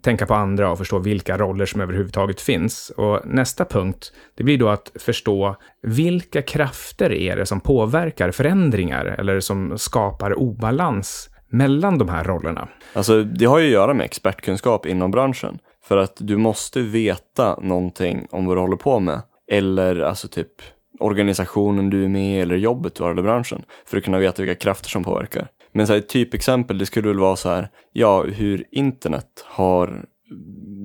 tänka 0.02 0.26
på 0.26 0.34
andra 0.34 0.70
och 0.70 0.78
förstå 0.78 0.98
vilka 0.98 1.38
roller 1.38 1.66
som 1.66 1.80
överhuvudtaget 1.80 2.40
finns. 2.40 2.92
Och 2.96 3.20
nästa 3.24 3.64
punkt, 3.64 4.12
det 4.36 4.44
blir 4.44 4.58
då 4.58 4.68
att 4.68 4.92
förstå 4.94 5.56
vilka 5.82 6.42
krafter 6.42 7.12
är 7.12 7.36
det 7.36 7.46
som 7.46 7.60
påverkar 7.60 8.30
förändringar 8.30 9.04
eller 9.04 9.40
som 9.40 9.78
skapar 9.78 10.38
obalans 10.38 11.30
mellan 11.56 11.98
de 11.98 12.08
här 12.08 12.24
rollerna. 12.24 12.68
Alltså, 12.92 13.22
det 13.22 13.44
har 13.44 13.58
ju 13.58 13.66
att 13.66 13.72
göra 13.72 13.94
med 13.94 14.04
expertkunskap 14.04 14.86
inom 14.86 15.10
branschen. 15.10 15.58
För 15.84 15.96
att 15.96 16.16
du 16.18 16.36
måste 16.36 16.80
veta 16.80 17.58
någonting 17.60 18.26
om 18.30 18.46
vad 18.46 18.56
du 18.56 18.60
håller 18.60 18.76
på 18.76 19.00
med. 19.00 19.22
Eller 19.52 20.00
alltså 20.00 20.28
typ 20.28 20.52
organisationen 21.00 21.90
du 21.90 22.04
är 22.04 22.08
med 22.08 22.36
i 22.36 22.40
eller 22.40 22.56
jobbet 22.56 22.94
du 22.94 23.02
har 23.02 23.10
eller 23.10 23.22
branschen. 23.22 23.62
För 23.86 23.96
att 23.96 24.04
kunna 24.04 24.18
veta 24.18 24.42
vilka 24.42 24.54
krafter 24.54 24.88
som 24.88 25.04
påverkar. 25.04 25.48
Men 25.72 25.86
så 25.86 25.92
här, 25.92 26.00
ett 26.00 26.08
typexempel, 26.08 26.78
det 26.78 26.86
skulle 26.86 27.08
väl 27.08 27.18
vara 27.18 27.36
så 27.36 27.48
här, 27.48 27.68
ja, 27.92 28.22
hur 28.22 28.64
internet 28.70 29.44
har 29.44 30.04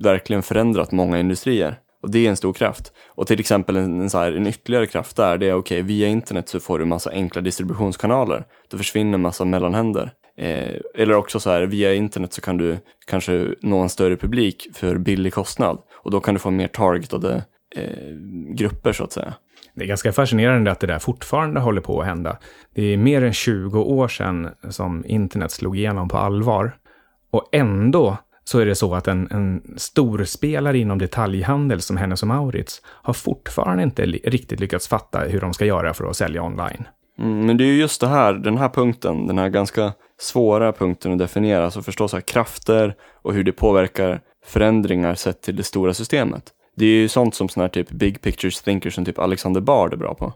verkligen 0.04 0.44
förändrat 0.44 0.92
många 0.92 1.20
industrier. 1.20 1.80
Och 2.04 2.12
det 2.12 2.26
är 2.26 2.30
en 2.30 2.38
stor 2.38 2.54
kraft. 2.54 2.94
Och 3.08 3.28
till 3.28 3.40
exempel 3.40 3.76
en, 3.76 4.02
en, 4.02 4.10
så 4.10 4.18
här, 4.18 4.32
en 4.32 4.48
ytterligare 4.48 4.86
kraft 4.86 5.16
där, 5.16 5.38
det 5.38 5.46
är 5.46 5.54
okej, 5.54 5.78
okay, 5.78 5.88
via 5.88 6.08
internet 6.08 6.50
så 6.50 6.60
får 6.60 6.80
du 6.80 6.86
massa 6.86 7.12
enkla 7.12 7.42
distributionskanaler. 7.42 8.46
Då 8.70 8.78
försvinner 8.78 9.18
massa 9.18 9.46
mellanhänder. 9.46 10.12
Eh, 10.42 10.76
eller 10.96 11.14
också 11.14 11.40
så 11.40 11.50
här, 11.50 11.62
via 11.62 11.94
internet 11.94 12.34
så 12.34 12.42
kan 12.42 12.58
du 12.58 12.78
kanske 13.08 13.48
nå 13.62 13.80
en 13.80 13.90
större 13.90 14.18
publik 14.18 14.68
för 14.74 14.98
billig 14.98 15.34
kostnad. 15.34 15.78
Och 15.96 16.12
då 16.12 16.20
kan 16.20 16.34
du 16.34 16.40
få 16.40 16.52
mer 16.52 16.68
targetade 16.68 17.44
eh, 17.76 18.16
grupper 18.56 18.94
så 18.94 19.04
att 19.04 19.12
säga. 19.12 19.34
Det 19.74 19.84
är 19.84 19.88
ganska 19.88 20.12
fascinerande 20.12 20.72
att 20.72 20.80
det 20.80 20.88
där 20.88 21.00
fortfarande 21.00 21.60
håller 21.60 21.82
på 21.82 22.02
att 22.02 22.08
hända. 22.08 22.38
Det 22.76 22.84
är 22.84 22.98
mer 22.98 23.24
än 23.24 23.34
20 23.34 23.80
år 23.80 24.08
sedan 24.08 24.50
som 24.70 25.06
internet 25.06 25.52
slog 25.52 25.78
igenom 25.78 26.10
på 26.10 26.18
allvar. 26.18 26.78
Och 27.32 27.50
ändå 27.52 28.18
så 28.44 28.60
är 28.60 28.66
det 28.66 28.76
så 28.76 28.96
att 28.96 29.08
en, 29.08 29.28
en 29.32 29.62
storspelare 29.78 30.78
inom 30.78 30.98
detaljhandel 30.98 31.82
som 31.82 31.98
Hennes 31.98 32.22
och 32.22 32.28
Maurits 32.28 32.82
har 32.86 33.14
fortfarande 33.14 33.84
inte 33.84 34.06
riktigt 34.06 34.60
lyckats 34.60 34.88
fatta 34.88 35.20
hur 35.20 35.42
de 35.42 35.54
ska 35.54 35.66
göra 35.66 35.94
för 35.94 36.10
att 36.10 36.18
sälja 36.18 36.44
online. 36.44 36.88
Mm, 37.20 37.46
men 37.46 37.58
det 37.58 37.64
är 37.64 37.66
ju 37.66 37.80
just 37.80 38.02
det 38.02 38.08
här, 38.08 38.34
den 38.34 38.58
här 38.58 38.70
punkten, 38.70 39.28
den 39.28 39.38
här 39.38 39.50
ganska 39.50 39.94
svåra 40.22 40.72
punkten 40.72 41.12
att 41.12 41.18
definiera, 41.18 41.66
alltså 41.66 41.82
förstå 41.82 42.08
så 42.08 42.16
här 42.16 42.22
krafter 42.22 42.96
och 43.22 43.34
hur 43.34 43.44
det 43.44 43.52
påverkar 43.52 44.22
förändringar 44.46 45.16
sett 45.16 45.42
till 45.42 45.56
det 45.56 45.64
stora 45.64 45.94
systemet. 45.94 46.44
Det 46.76 46.86
är 46.86 46.90
ju 46.90 47.08
sånt 47.08 47.36
som 47.36 47.50
sådana 47.50 47.64
här 47.64 47.70
typ 47.70 47.90
big 47.90 48.22
pictures 48.22 48.62
thinkers 48.62 48.96
som 48.96 49.06
typ 49.06 49.20
Alexander 49.20 49.62
Bard 49.62 49.94
är 49.94 49.98
bra 49.98 50.16
på. 50.16 50.34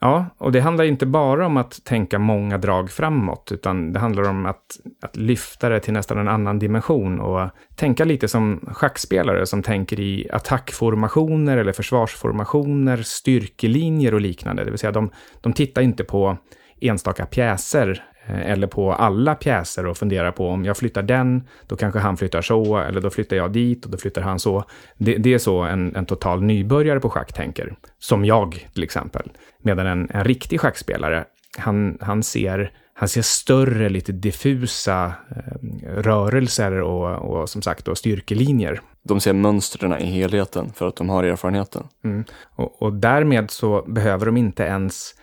Ja, 0.00 0.26
och 0.38 0.52
det 0.52 0.60
handlar 0.60 0.84
inte 0.84 1.06
bara 1.06 1.46
om 1.46 1.56
att 1.56 1.84
tänka 1.84 2.18
många 2.18 2.58
drag 2.58 2.90
framåt, 2.90 3.52
utan 3.52 3.92
det 3.92 3.98
handlar 3.98 4.28
om 4.28 4.46
att, 4.46 4.64
att 5.02 5.16
lyfta 5.16 5.68
det 5.68 5.80
till 5.80 5.92
nästan 5.92 6.18
en 6.18 6.28
annan 6.28 6.58
dimension 6.58 7.20
och 7.20 7.50
tänka 7.76 8.04
lite 8.04 8.28
som 8.28 8.60
schackspelare 8.72 9.46
som 9.46 9.62
tänker 9.62 10.00
i 10.00 10.28
attackformationer 10.32 11.56
eller 11.56 11.72
försvarsformationer, 11.72 13.02
styrkelinjer 13.02 14.14
och 14.14 14.20
liknande. 14.20 14.64
Det 14.64 14.70
vill 14.70 14.78
säga, 14.78 14.92
de, 14.92 15.10
de 15.40 15.52
tittar 15.52 15.82
inte 15.82 16.04
på 16.04 16.36
enstaka 16.80 17.26
pjäser 17.26 18.04
eller 18.26 18.66
på 18.66 18.92
alla 18.92 19.34
pjäser 19.34 19.86
och 19.86 19.96
fundera 19.96 20.32
på 20.32 20.48
om 20.48 20.64
jag 20.64 20.76
flyttar 20.76 21.02
den, 21.02 21.48
då 21.66 21.76
kanske 21.76 21.98
han 21.98 22.16
flyttar 22.16 22.42
så, 22.42 22.78
eller 22.78 23.00
då 23.00 23.10
flyttar 23.10 23.36
jag 23.36 23.52
dit 23.52 23.84
och 23.84 23.90
då 23.90 23.98
flyttar 23.98 24.22
han 24.22 24.38
så. 24.38 24.64
Det, 24.98 25.16
det 25.16 25.34
är 25.34 25.38
så 25.38 25.62
en, 25.62 25.96
en, 25.96 26.06
total 26.06 26.42
nybörjare 26.42 27.00
på 27.00 27.10
schack 27.10 27.32
tänker, 27.32 27.76
som 27.98 28.24
jag 28.24 28.68
till 28.74 28.82
exempel. 28.82 29.30
Medan 29.62 29.86
en, 29.86 30.10
en 30.10 30.24
riktig 30.24 30.60
schackspelare, 30.60 31.24
han, 31.58 31.98
han, 32.00 32.22
ser, 32.22 32.72
han 32.94 33.08
ser 33.08 33.22
större, 33.22 33.88
lite 33.88 34.12
diffusa 34.12 35.12
eh, 35.36 35.88
rörelser 35.88 36.80
och, 36.80 37.40
och 37.40 37.48
som 37.48 37.62
sagt 37.62 37.84
då 37.84 37.94
styrkelinjer. 37.94 38.80
De 39.02 39.20
ser 39.20 39.32
mönstren 39.32 39.98
i 39.98 40.06
helheten 40.06 40.72
för 40.74 40.88
att 40.88 40.96
de 40.96 41.08
har 41.08 41.24
erfarenheten. 41.24 41.82
Mm. 42.04 42.24
Och, 42.56 42.82
och 42.82 42.92
därmed 42.92 43.50
så 43.50 43.84
behöver 43.88 44.26
de 44.26 44.36
inte 44.36 44.62
ens 44.62 45.14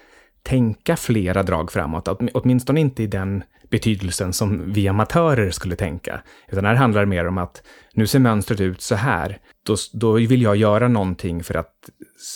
tänka 0.44 0.96
flera 0.96 1.44
drag 1.44 1.72
framåt, 1.72 2.08
åtminstone 2.34 2.80
inte 2.80 3.04
i 3.04 3.08
den 3.08 3.44
betydelsen 3.70 4.34
som 4.34 4.74
vi 4.74 4.88
amatörer 4.88 5.52
skulle 5.52 5.76
tänka. 5.76 6.22
Utan 6.52 6.66
här 6.66 6.76
handlar 6.76 7.02
det 7.02 7.08
mer 7.08 7.28
om 7.28 7.38
att 7.38 7.64
nu 7.94 8.08
ser 8.08 8.20
mönstret 8.20 8.62
ut 8.62 8.82
så 8.82 8.96
här, 8.96 9.40
då, 9.66 9.76
då 9.94 10.12
vill 10.12 10.42
jag 10.42 10.56
göra 10.56 10.88
någonting 10.88 11.44
för 11.44 11.56
att, 11.56 11.90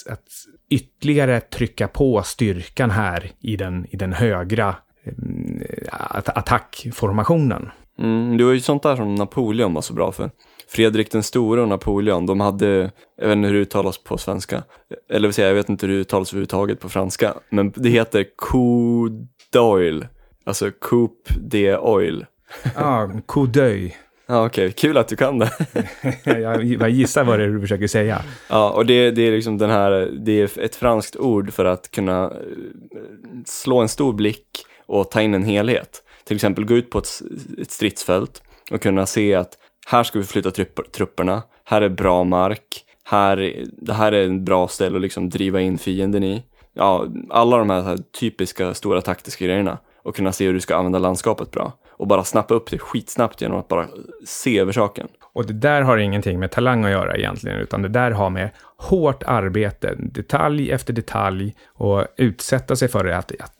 att 0.09 0.27
ytterligare 0.69 1.41
trycka 1.41 1.87
på 1.87 2.23
styrkan 2.23 2.91
här 2.91 3.31
i 3.39 3.55
den, 3.55 3.85
i 3.89 3.97
den 3.97 4.13
högra 4.13 4.75
mm, 5.05 5.63
attackformationen. 6.25 7.69
Mm, 7.99 8.37
det 8.37 8.43
var 8.43 8.51
ju 8.51 8.59
sånt 8.59 8.83
där 8.83 8.95
som 8.95 9.15
Napoleon 9.15 9.73
var 9.73 9.81
så 9.81 9.93
bra 9.93 10.11
för. 10.11 10.31
Fredrik 10.67 11.11
den 11.11 11.23
store 11.23 11.61
och 11.61 11.67
Napoleon, 11.67 12.25
de 12.25 12.39
hade, 12.39 12.91
jag 13.17 13.27
vet 13.27 13.35
inte 13.35 13.47
hur 13.47 13.53
det 13.53 13.59
uttalas 13.59 13.97
på 13.97 14.17
svenska, 14.17 14.63
eller 15.09 15.27
vill 15.27 15.33
säga, 15.33 15.47
jag 15.47 15.55
vet 15.55 15.69
inte 15.69 15.87
hur 15.87 15.93
det 15.93 15.99
uttalas 15.99 16.33
överhuvudtaget 16.33 16.79
på 16.79 16.89
franska, 16.89 17.33
men 17.49 17.71
det 17.75 17.89
heter 17.89 18.25
coup 18.37 19.11
d'oil, 19.53 20.07
alltså 20.43 20.71
coup 20.71 21.29
de 21.39 21.75
oil. 21.75 22.25
Ja, 22.63 22.71
ah, 22.75 23.07
coup 23.27 23.49
d'oeil. 23.49 23.91
Ja, 24.27 24.45
okej. 24.45 24.65
Okay. 24.65 24.71
Kul 24.71 24.97
att 24.97 25.07
du 25.07 25.15
kan 25.15 25.39
det. 25.39 25.51
jag 26.23 26.89
gissar 26.89 27.23
vad 27.23 27.39
det 27.39 27.43
är 27.45 27.47
du 27.47 27.61
försöker 27.61 27.87
säga. 27.87 28.21
Ja, 28.49 28.69
och 28.71 28.85
det, 28.85 29.11
det 29.11 29.21
är 29.21 29.31
liksom 29.31 29.57
den 29.57 29.69
här, 29.69 30.11
det 30.25 30.41
är 30.41 30.59
ett 30.59 30.75
franskt 30.75 31.15
ord 31.15 31.53
för 31.53 31.65
att 31.65 31.91
kunna 31.91 32.23
eh, 32.23 32.31
slå 33.45 33.81
en 33.81 33.89
stor 33.89 34.13
blick 34.13 34.65
och 34.85 35.11
ta 35.11 35.21
in 35.21 35.33
en 35.33 35.43
helhet. 35.43 36.03
Till 36.25 36.35
exempel 36.35 36.65
gå 36.65 36.73
ut 36.73 36.89
på 36.89 36.97
ett, 36.97 37.21
ett 37.57 37.71
stridsfält 37.71 38.43
och 38.71 38.81
kunna 38.81 39.05
se 39.05 39.35
att 39.35 39.57
här 39.87 40.03
ska 40.03 40.19
vi 40.19 40.25
flytta 40.25 40.51
trupperna, 40.91 41.43
här 41.63 41.81
är 41.81 41.89
bra 41.89 42.23
mark, 42.23 42.85
här, 43.03 43.65
det 43.71 43.93
här 43.93 44.11
är 44.11 44.25
en 44.25 44.45
bra 44.45 44.67
ställe 44.67 44.95
att 44.95 45.01
liksom 45.01 45.29
driva 45.29 45.61
in 45.61 45.77
fienden 45.77 46.23
i. 46.23 46.43
Ja, 46.73 47.07
alla 47.29 47.57
de 47.57 47.69
här, 47.69 47.81
här 47.81 47.97
typiska 48.19 48.73
stora 48.73 49.01
taktiska 49.01 49.45
grejerna 49.45 49.77
och 50.03 50.15
kunna 50.15 50.31
se 50.31 50.45
hur 50.45 50.53
du 50.53 50.59
ska 50.59 50.75
använda 50.75 50.99
landskapet 50.99 51.51
bra 51.51 51.73
och 51.97 52.07
bara 52.07 52.23
snappa 52.23 52.53
upp 52.53 52.71
det 52.71 52.77
skitsnabbt 52.77 53.41
genom 53.41 53.59
att 53.59 53.67
bara 53.67 53.87
se 54.25 54.59
över 54.59 54.71
saken. 54.71 55.07
Och 55.33 55.45
det 55.45 55.53
där 55.53 55.81
har 55.81 55.97
ingenting 55.97 56.39
med 56.39 56.51
talang 56.51 56.83
att 56.83 56.91
göra 56.91 57.15
egentligen, 57.17 57.59
utan 57.59 57.81
det 57.81 57.89
där 57.89 58.11
har 58.11 58.29
med 58.29 58.49
hårt 58.77 59.23
arbete, 59.23 59.95
detalj 59.97 60.71
efter 60.71 60.93
detalj 60.93 61.55
och 61.67 62.05
utsätta 62.17 62.75
sig 62.75 62.87
för 62.87 63.03
det, 63.03 63.17
att, 63.17 63.31
att 63.39 63.55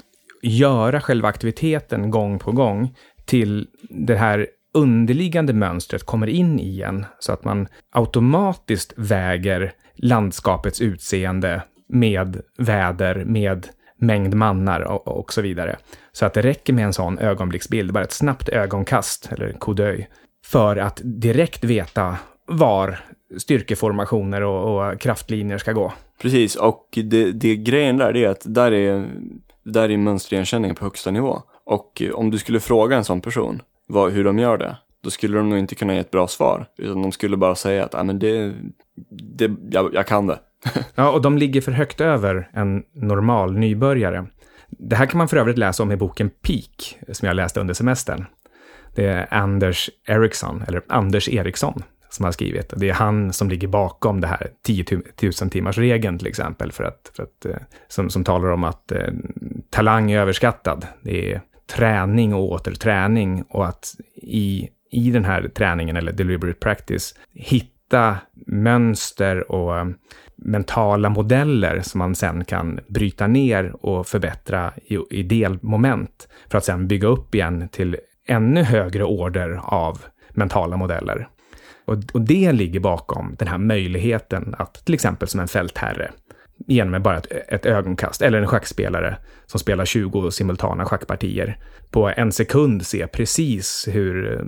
göra 0.45 1.01
själva 1.01 1.27
aktiviteten 1.27 2.11
gång 2.11 2.39
på 2.39 2.51
gång 2.51 2.95
till 3.25 3.67
det 3.89 4.15
här 4.15 4.47
underliggande 4.73 5.53
mönstret 5.53 6.03
kommer 6.03 6.27
in 6.27 6.59
i 6.59 6.81
en 6.81 7.05
så 7.19 7.33
att 7.33 7.43
man 7.43 7.67
automatiskt 7.91 8.93
väger 8.97 9.71
landskapets 9.95 10.81
utseende 10.81 11.61
med 11.89 12.41
väder, 12.57 13.25
med 13.25 13.67
mängd 13.99 14.33
mannar 14.33 14.81
och, 14.81 15.07
och 15.07 15.33
så 15.33 15.41
vidare. 15.41 15.75
Så 16.11 16.25
att 16.25 16.33
det 16.33 16.41
räcker 16.41 16.73
med 16.73 16.85
en 16.85 16.93
sån 16.93 17.19
ögonblicksbild, 17.19 17.93
bara 17.93 18.03
ett 18.03 18.11
snabbt 18.11 18.49
ögonkast, 18.49 19.29
eller 19.31 19.51
kodöj, 19.51 20.09
för 20.45 20.77
att 20.77 21.01
direkt 21.03 21.63
veta 21.63 22.17
var 22.47 22.99
styrkeformationer 23.37 24.41
och, 24.41 24.91
och 24.91 24.99
kraftlinjer 24.99 25.57
ska 25.57 25.71
gå. 25.71 25.93
Precis, 26.21 26.55
och 26.55 26.87
det, 27.03 27.31
det 27.31 27.55
grejen 27.55 27.97
där 27.97 28.15
är 28.15 28.29
att 28.29 28.41
där 28.45 28.71
är, 28.71 29.07
där 29.65 29.91
är 29.91 29.97
mönsterigenkänningen 29.97 30.75
på 30.75 30.85
högsta 30.85 31.11
nivå. 31.11 31.41
Och 31.65 32.01
eh, 32.01 32.11
om 32.11 32.31
du 32.31 32.37
skulle 32.37 32.59
fråga 32.59 32.97
en 32.97 33.03
sån 33.03 33.21
person, 33.21 33.61
vad, 33.87 34.11
hur 34.11 34.23
de 34.23 34.39
gör 34.39 34.57
det, 34.57 34.77
då 35.03 35.09
skulle 35.09 35.37
de 35.37 35.49
nog 35.49 35.59
inte 35.59 35.75
kunna 35.75 35.93
ge 35.93 35.99
ett 35.99 36.11
bra 36.11 36.27
svar. 36.27 36.67
Utan 36.77 37.01
de 37.01 37.11
skulle 37.11 37.37
bara 37.37 37.55
säga 37.55 37.85
att, 37.85 37.95
ah, 37.95 38.03
men 38.03 38.19
det, 38.19 38.53
det, 39.09 39.51
jag, 39.69 39.93
jag 39.93 40.07
kan 40.07 40.27
det. 40.27 40.39
ja, 40.95 41.11
och 41.11 41.21
de 41.21 41.37
ligger 41.37 41.61
för 41.61 41.71
högt 41.71 42.01
över 42.01 42.49
en 42.53 42.83
normal 42.93 43.53
nybörjare. 43.53 44.25
Det 44.69 44.95
här 44.95 45.05
kan 45.05 45.17
man 45.17 45.27
för 45.27 45.37
övrigt 45.37 45.57
läsa 45.57 45.83
om 45.83 45.91
i 45.91 45.95
boken 45.95 46.29
Peak, 46.29 46.99
som 47.11 47.27
jag 47.27 47.35
läste 47.35 47.59
under 47.59 47.73
semestern. 47.73 48.25
Det 48.95 49.05
är 49.05 49.33
Anders 49.33 49.89
Eriksson, 50.05 50.63
eller 50.67 50.81
Anders 50.87 51.29
Eriksson, 51.29 51.83
som 52.15 52.25
har 52.25 52.31
skrivit. 52.31 52.73
Det 52.77 52.89
är 52.89 52.93
han 52.93 53.33
som 53.33 53.49
ligger 53.49 53.67
bakom 53.67 54.21
det 54.21 54.27
här 54.27 54.47
10 54.63 54.85
000 55.41 55.49
timmars 55.49 55.77
regeln 55.77 56.17
till 56.17 56.27
exempel, 56.27 56.71
för 56.71 56.83
att, 56.83 57.11
för 57.15 57.23
att, 57.23 57.45
eh, 57.45 57.57
som, 57.87 58.09
som 58.09 58.23
talar 58.23 58.51
om 58.51 58.63
att 58.63 58.91
eh, 58.91 59.13
talang 59.69 60.11
är 60.11 60.19
överskattad. 60.19 60.87
Det 61.01 61.33
är 61.33 61.41
träning 61.75 62.33
och 62.33 62.51
åter 62.51 62.71
träning 62.71 63.43
och 63.49 63.65
att 63.65 63.95
i, 64.15 64.69
i 64.91 65.11
den 65.11 65.25
här 65.25 65.47
träningen 65.55 65.95
eller 65.95 66.11
deliberate 66.11 66.59
practice 66.59 67.15
hitta 67.33 68.17
mönster 68.47 69.51
och 69.51 69.77
eh, 69.77 69.85
mentala 70.35 71.09
modeller 71.09 71.81
som 71.81 71.99
man 71.99 72.15
sen 72.15 72.45
kan 72.45 72.79
bryta 72.87 73.27
ner 73.27 73.85
och 73.85 74.07
förbättra 74.07 74.73
i, 74.85 74.97
i 75.09 75.23
delmoment 75.23 76.27
för 76.49 76.57
att 76.57 76.65
sen 76.65 76.87
bygga 76.87 77.07
upp 77.07 77.35
igen 77.35 77.69
till 77.71 77.97
ännu 78.27 78.63
högre 78.63 79.03
order 79.03 79.59
av 79.63 80.05
mentala 80.29 80.77
modeller. 80.77 81.27
Och, 81.85 81.97
och 82.13 82.21
det 82.21 82.51
ligger 82.51 82.79
bakom 82.79 83.35
den 83.39 83.47
här 83.47 83.57
möjligheten 83.57 84.55
att 84.57 84.85
till 84.85 84.95
exempel 84.95 85.27
som 85.27 85.39
en 85.39 85.47
fältherre 85.47 86.11
med 86.67 87.01
bara 87.01 87.17
ett, 87.17 87.27
ett 87.47 87.65
ögonkast. 87.65 88.21
Eller 88.21 88.37
en 88.37 88.47
schackspelare 88.47 89.17
som 89.45 89.59
spelar 89.59 89.85
20 89.85 90.31
simultana 90.31 90.85
schackpartier. 90.85 91.57
På 91.91 92.11
en 92.17 92.31
sekund 92.31 92.85
se 92.85 93.07
precis 93.07 93.87
hur 93.91 94.33
eh, 94.33 94.45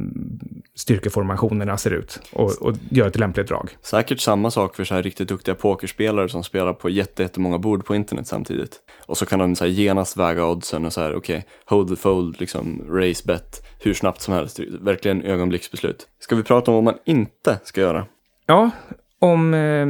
styrkeformationerna 0.76 1.78
ser 1.78 1.92
ut 1.92 2.20
och, 2.32 2.62
och 2.62 2.76
gör 2.90 3.08
ett 3.08 3.20
lämpligt 3.20 3.48
drag. 3.48 3.70
Säkert 3.82 4.20
samma 4.20 4.52
sak 4.52 4.76
för 4.76 4.84
så 4.84 4.96
här 4.96 5.04
riktigt 5.04 5.28
duktiga 5.28 5.56
pokerspelare 5.56 6.30
som 6.30 6.44
spelar 6.44 6.74
på 6.74 6.90
jättemånga 6.90 7.58
bord 7.58 7.86
på 7.86 7.96
internet 7.96 8.28
samtidigt. 8.28 8.80
Och 9.06 9.18
så 9.18 9.26
kan 9.26 9.40
de 9.40 9.56
så 9.56 9.64
här 9.64 9.72
genast 9.72 10.18
väga 10.18 10.46
oddsen 10.46 10.86
och 10.86 10.94
så 10.94 11.02
här, 11.02 11.16
okej, 11.16 11.38
okay, 11.38 11.50
hold 11.66 11.90
the 11.90 11.96
fold, 11.96 12.40
liksom 12.40 12.86
race 12.90 13.24
bet, 13.26 13.66
hur 13.80 13.94
snabbt 13.94 14.22
som 14.22 14.34
helst. 14.34 14.60
Verkligen 14.82 15.24
ögonblicksbeslut. 15.24 16.08
Ska 16.20 16.36
vi 16.36 16.44
prata 16.44 16.72
om 16.72 16.76
vad 16.76 16.84
man 16.84 16.98
inte 17.06 17.60
ska 17.64 17.82
göra? 17.82 18.06
Ja, 18.46 18.72
om 19.20 19.54
eh, 19.54 19.86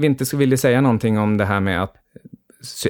vi 0.00 0.06
inte 0.06 0.26
skulle 0.26 0.40
vilja 0.40 0.56
säga 0.56 0.80
någonting 0.80 1.18
om 1.18 1.36
det 1.36 1.44
här 1.44 1.60
med 1.60 1.82
att 1.82 1.94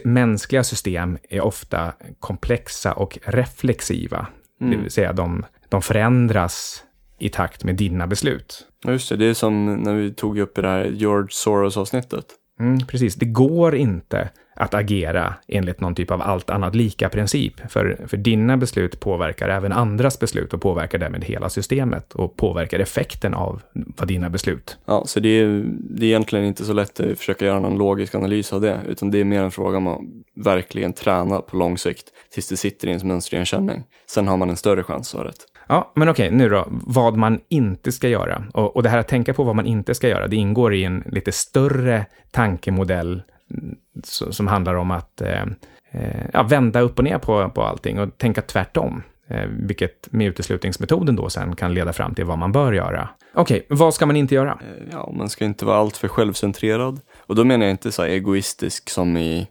mänskliga 0.04 0.64
system 0.64 1.18
är 1.28 1.40
ofta 1.40 1.92
komplexa 2.20 2.92
och 2.92 3.18
reflexiva. 3.22 4.26
Mm. 4.60 4.72
Det 4.72 4.82
vill 4.82 4.90
säga 4.90 5.12
de, 5.12 5.44
de 5.68 5.82
förändras 5.82 6.84
i 7.18 7.28
takt 7.28 7.64
med 7.64 7.76
dina 7.76 8.06
beslut. 8.06 8.66
Just 8.84 9.08
det, 9.08 9.16
det 9.16 9.26
är 9.26 9.34
som 9.34 9.74
när 9.74 9.94
vi 9.94 10.14
tog 10.14 10.38
upp 10.38 10.54
det 10.54 10.68
här 10.68 10.84
George 10.84 11.28
Soros-avsnittet. 11.30 12.26
Mm, 12.60 12.78
precis, 12.86 13.14
det 13.14 13.26
går 13.26 13.74
inte 13.74 14.30
att 14.56 14.74
agera 14.74 15.34
enligt 15.48 15.80
någon 15.80 15.94
typ 15.94 16.10
av 16.10 16.22
allt 16.22 16.50
annat 16.50 16.74
lika-princip. 16.74 17.70
För, 17.70 18.04
för 18.06 18.16
dina 18.16 18.56
beslut 18.56 19.00
påverkar 19.00 19.48
även 19.48 19.72
andras 19.72 20.18
beslut 20.18 20.54
och 20.54 20.60
påverkar 20.60 20.98
därmed 20.98 21.24
hela 21.24 21.48
systemet 21.48 22.12
och 22.12 22.36
påverkar 22.36 22.78
effekten 22.78 23.34
av 23.34 23.62
vad 23.72 24.08
dina 24.08 24.30
beslut. 24.30 24.78
Ja, 24.84 25.04
så 25.06 25.20
det 25.20 25.28
är, 25.28 25.64
det 25.74 26.06
är 26.06 26.08
egentligen 26.08 26.44
inte 26.44 26.64
så 26.64 26.72
lätt 26.72 27.00
att 27.00 27.18
försöka 27.18 27.44
göra 27.44 27.60
någon 27.60 27.78
logisk 27.78 28.14
analys 28.14 28.52
av 28.52 28.60
det, 28.60 28.80
utan 28.88 29.10
det 29.10 29.20
är 29.20 29.24
mer 29.24 29.42
en 29.42 29.50
fråga 29.50 29.76
om 29.76 29.86
att 29.86 30.00
verkligen 30.34 30.92
träna 30.92 31.40
på 31.40 31.56
lång 31.56 31.78
sikt 31.78 32.06
tills 32.32 32.48
det 32.48 32.56
sitter 32.56 32.86
i 32.88 32.90
ens 32.90 33.04
mönsterigenkänning. 33.04 33.84
Sen 34.10 34.28
har 34.28 34.36
man 34.36 34.50
en 34.50 34.56
större 34.56 34.82
chans 34.82 35.14
att 35.14 35.20
ha 35.20 35.28
rätt. 35.28 35.46
Ja, 35.68 35.92
men 35.94 36.08
okej, 36.08 36.30
nu 36.30 36.48
då, 36.48 36.64
vad 36.68 37.16
man 37.16 37.40
inte 37.48 37.92
ska 37.92 38.08
göra. 38.08 38.44
Och, 38.54 38.76
och 38.76 38.82
det 38.82 38.88
här 38.88 38.98
att 38.98 39.08
tänka 39.08 39.34
på 39.34 39.44
vad 39.44 39.56
man 39.56 39.66
inte 39.66 39.94
ska 39.94 40.08
göra, 40.08 40.26
det 40.26 40.36
ingår 40.36 40.74
i 40.74 40.84
en 40.84 41.04
lite 41.06 41.32
större 41.32 42.06
tankemodell 42.30 43.22
mm, 43.50 43.76
som 44.30 44.46
handlar 44.46 44.74
om 44.74 44.90
att 44.90 45.20
eh, 45.20 45.42
eh, 45.90 46.26
ja, 46.32 46.42
vända 46.42 46.80
upp 46.80 46.98
och 46.98 47.04
ner 47.04 47.18
på, 47.18 47.50
på 47.50 47.62
allting 47.62 48.00
och 48.00 48.18
tänka 48.18 48.42
tvärtom. 48.42 49.02
Eh, 49.28 49.46
vilket 49.48 50.12
med 50.12 50.26
uteslutningsmetoden 50.26 51.16
då 51.16 51.30
sen 51.30 51.56
kan 51.56 51.74
leda 51.74 51.92
fram 51.92 52.14
till 52.14 52.24
vad 52.24 52.38
man 52.38 52.52
bör 52.52 52.72
göra. 52.72 53.08
Okej, 53.34 53.64
okay, 53.64 53.76
vad 53.76 53.94
ska 53.94 54.06
man 54.06 54.16
inte 54.16 54.34
göra? 54.34 54.50
Eh, 54.50 54.84
ja, 54.92 55.12
man 55.18 55.28
ska 55.28 55.44
inte 55.44 55.64
vara 55.64 55.76
alltför 55.76 56.08
självcentrerad. 56.08 57.00
Och 57.18 57.34
då 57.34 57.44
menar 57.44 57.66
jag 57.66 57.70
inte 57.70 57.92
så 57.92 58.04
egoistisk 58.04 58.90
som 58.90 59.16
i 59.16 59.48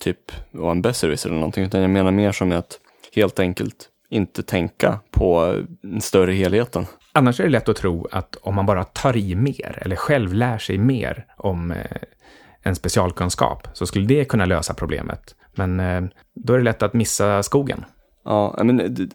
typ 0.00 0.32
vara 0.50 0.70
en 0.70 0.82
besserwisser 0.82 1.28
eller 1.28 1.38
någonting, 1.38 1.64
utan 1.64 1.80
jag 1.80 1.90
menar 1.90 2.10
mer 2.10 2.32
som 2.32 2.52
att 2.52 2.80
helt 3.14 3.40
enkelt 3.40 3.88
inte 4.10 4.42
tänka 4.42 5.00
på 5.10 5.54
den 5.82 6.00
större 6.00 6.32
helheten. 6.32 6.86
Annars 7.12 7.40
är 7.40 7.44
det 7.44 7.50
lätt 7.50 7.68
att 7.68 7.76
tro 7.76 8.08
att 8.12 8.36
om 8.36 8.54
man 8.54 8.66
bara 8.66 8.84
tar 8.84 9.16
i 9.16 9.34
mer 9.34 9.78
eller 9.82 9.96
själv 9.96 10.32
lär 10.32 10.58
sig 10.58 10.78
mer 10.78 11.26
om 11.36 11.74
en 12.62 12.74
specialkunskap 12.74 13.68
så 13.72 13.86
skulle 13.86 14.06
det 14.06 14.24
kunna 14.24 14.44
lösa 14.44 14.74
problemet. 14.74 15.34
Men 15.54 15.80
eh, 15.80 16.02
då 16.34 16.52
är 16.52 16.58
det 16.58 16.64
lätt 16.64 16.82
att 16.82 16.94
missa 16.94 17.42
skogen. 17.42 17.84
Ja, 18.24 18.60
men 18.62 19.08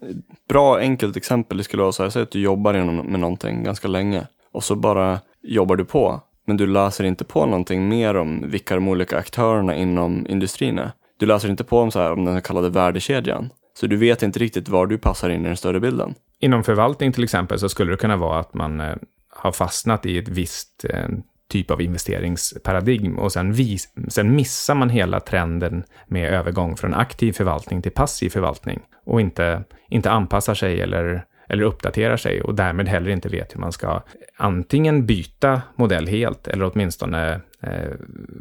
bra 0.48 0.78
enkelt 0.78 1.16
exempel 1.16 1.58
det 1.58 1.64
skulle 1.64 1.82
vara 1.82 1.92
så 1.92 2.02
här, 2.02 2.10
säg 2.10 2.22
att 2.22 2.30
du 2.30 2.40
jobbar 2.40 2.72
med 3.02 3.20
någonting 3.20 3.64
ganska 3.64 3.88
länge 3.88 4.26
och 4.52 4.64
så 4.64 4.76
bara 4.76 5.20
jobbar 5.42 5.76
du 5.76 5.84
på, 5.84 6.20
men 6.46 6.56
du 6.56 6.66
läser 6.66 7.04
inte 7.04 7.24
på 7.24 7.46
någonting 7.46 7.88
mer 7.88 8.16
om 8.16 8.50
vilka 8.50 8.74
de 8.74 8.88
olika 8.88 9.18
aktörerna 9.18 9.76
inom 9.76 10.26
industrin 10.26 10.78
är. 10.78 10.92
Du 11.18 11.26
läser 11.26 11.48
inte 11.48 11.64
på 11.64 11.78
om, 11.78 11.90
så 11.90 12.00
här, 12.00 12.12
om 12.12 12.24
den 12.24 12.34
så 12.34 12.40
kallade 12.40 12.68
värdekedjan. 12.68 13.50
Så 13.76 13.86
du 13.86 13.96
vet 13.96 14.22
inte 14.22 14.38
riktigt 14.38 14.68
var 14.68 14.86
du 14.86 14.98
passar 14.98 15.30
in 15.30 15.44
i 15.44 15.46
den 15.46 15.56
större 15.56 15.80
bilden. 15.80 16.14
Inom 16.38 16.64
förvaltning 16.64 17.12
till 17.12 17.24
exempel 17.24 17.58
så 17.58 17.68
skulle 17.68 17.90
det 17.90 17.96
kunna 17.96 18.16
vara 18.16 18.40
att 18.40 18.54
man 18.54 18.80
eh, 18.80 18.96
har 19.28 19.52
fastnat 19.52 20.06
i 20.06 20.18
ett 20.18 20.28
visst 20.28 20.84
eh, 20.90 21.08
typ 21.48 21.70
av 21.70 21.82
investeringsparadigm 21.82 23.18
och 23.18 23.32
sen, 23.32 23.52
vis, 23.52 23.88
sen 24.08 24.34
missar 24.34 24.74
man 24.74 24.90
hela 24.90 25.20
trenden 25.20 25.84
med 26.06 26.32
övergång 26.32 26.76
från 26.76 26.94
aktiv 26.94 27.32
förvaltning 27.32 27.82
till 27.82 27.92
passiv 27.92 28.30
förvaltning 28.30 28.82
och 29.04 29.20
inte, 29.20 29.64
inte 29.88 30.10
anpassar 30.10 30.54
sig 30.54 30.80
eller, 30.80 31.24
eller 31.48 31.62
uppdaterar 31.62 32.16
sig 32.16 32.42
och 32.42 32.54
därmed 32.54 32.88
heller 32.88 33.10
inte 33.10 33.28
vet 33.28 33.54
hur 33.54 33.60
man 33.60 33.72
ska 33.72 34.02
antingen 34.36 35.06
byta 35.06 35.62
modell 35.76 36.06
helt 36.06 36.48
eller 36.48 36.70
åtminstone 36.72 37.40
eh, 37.62 37.90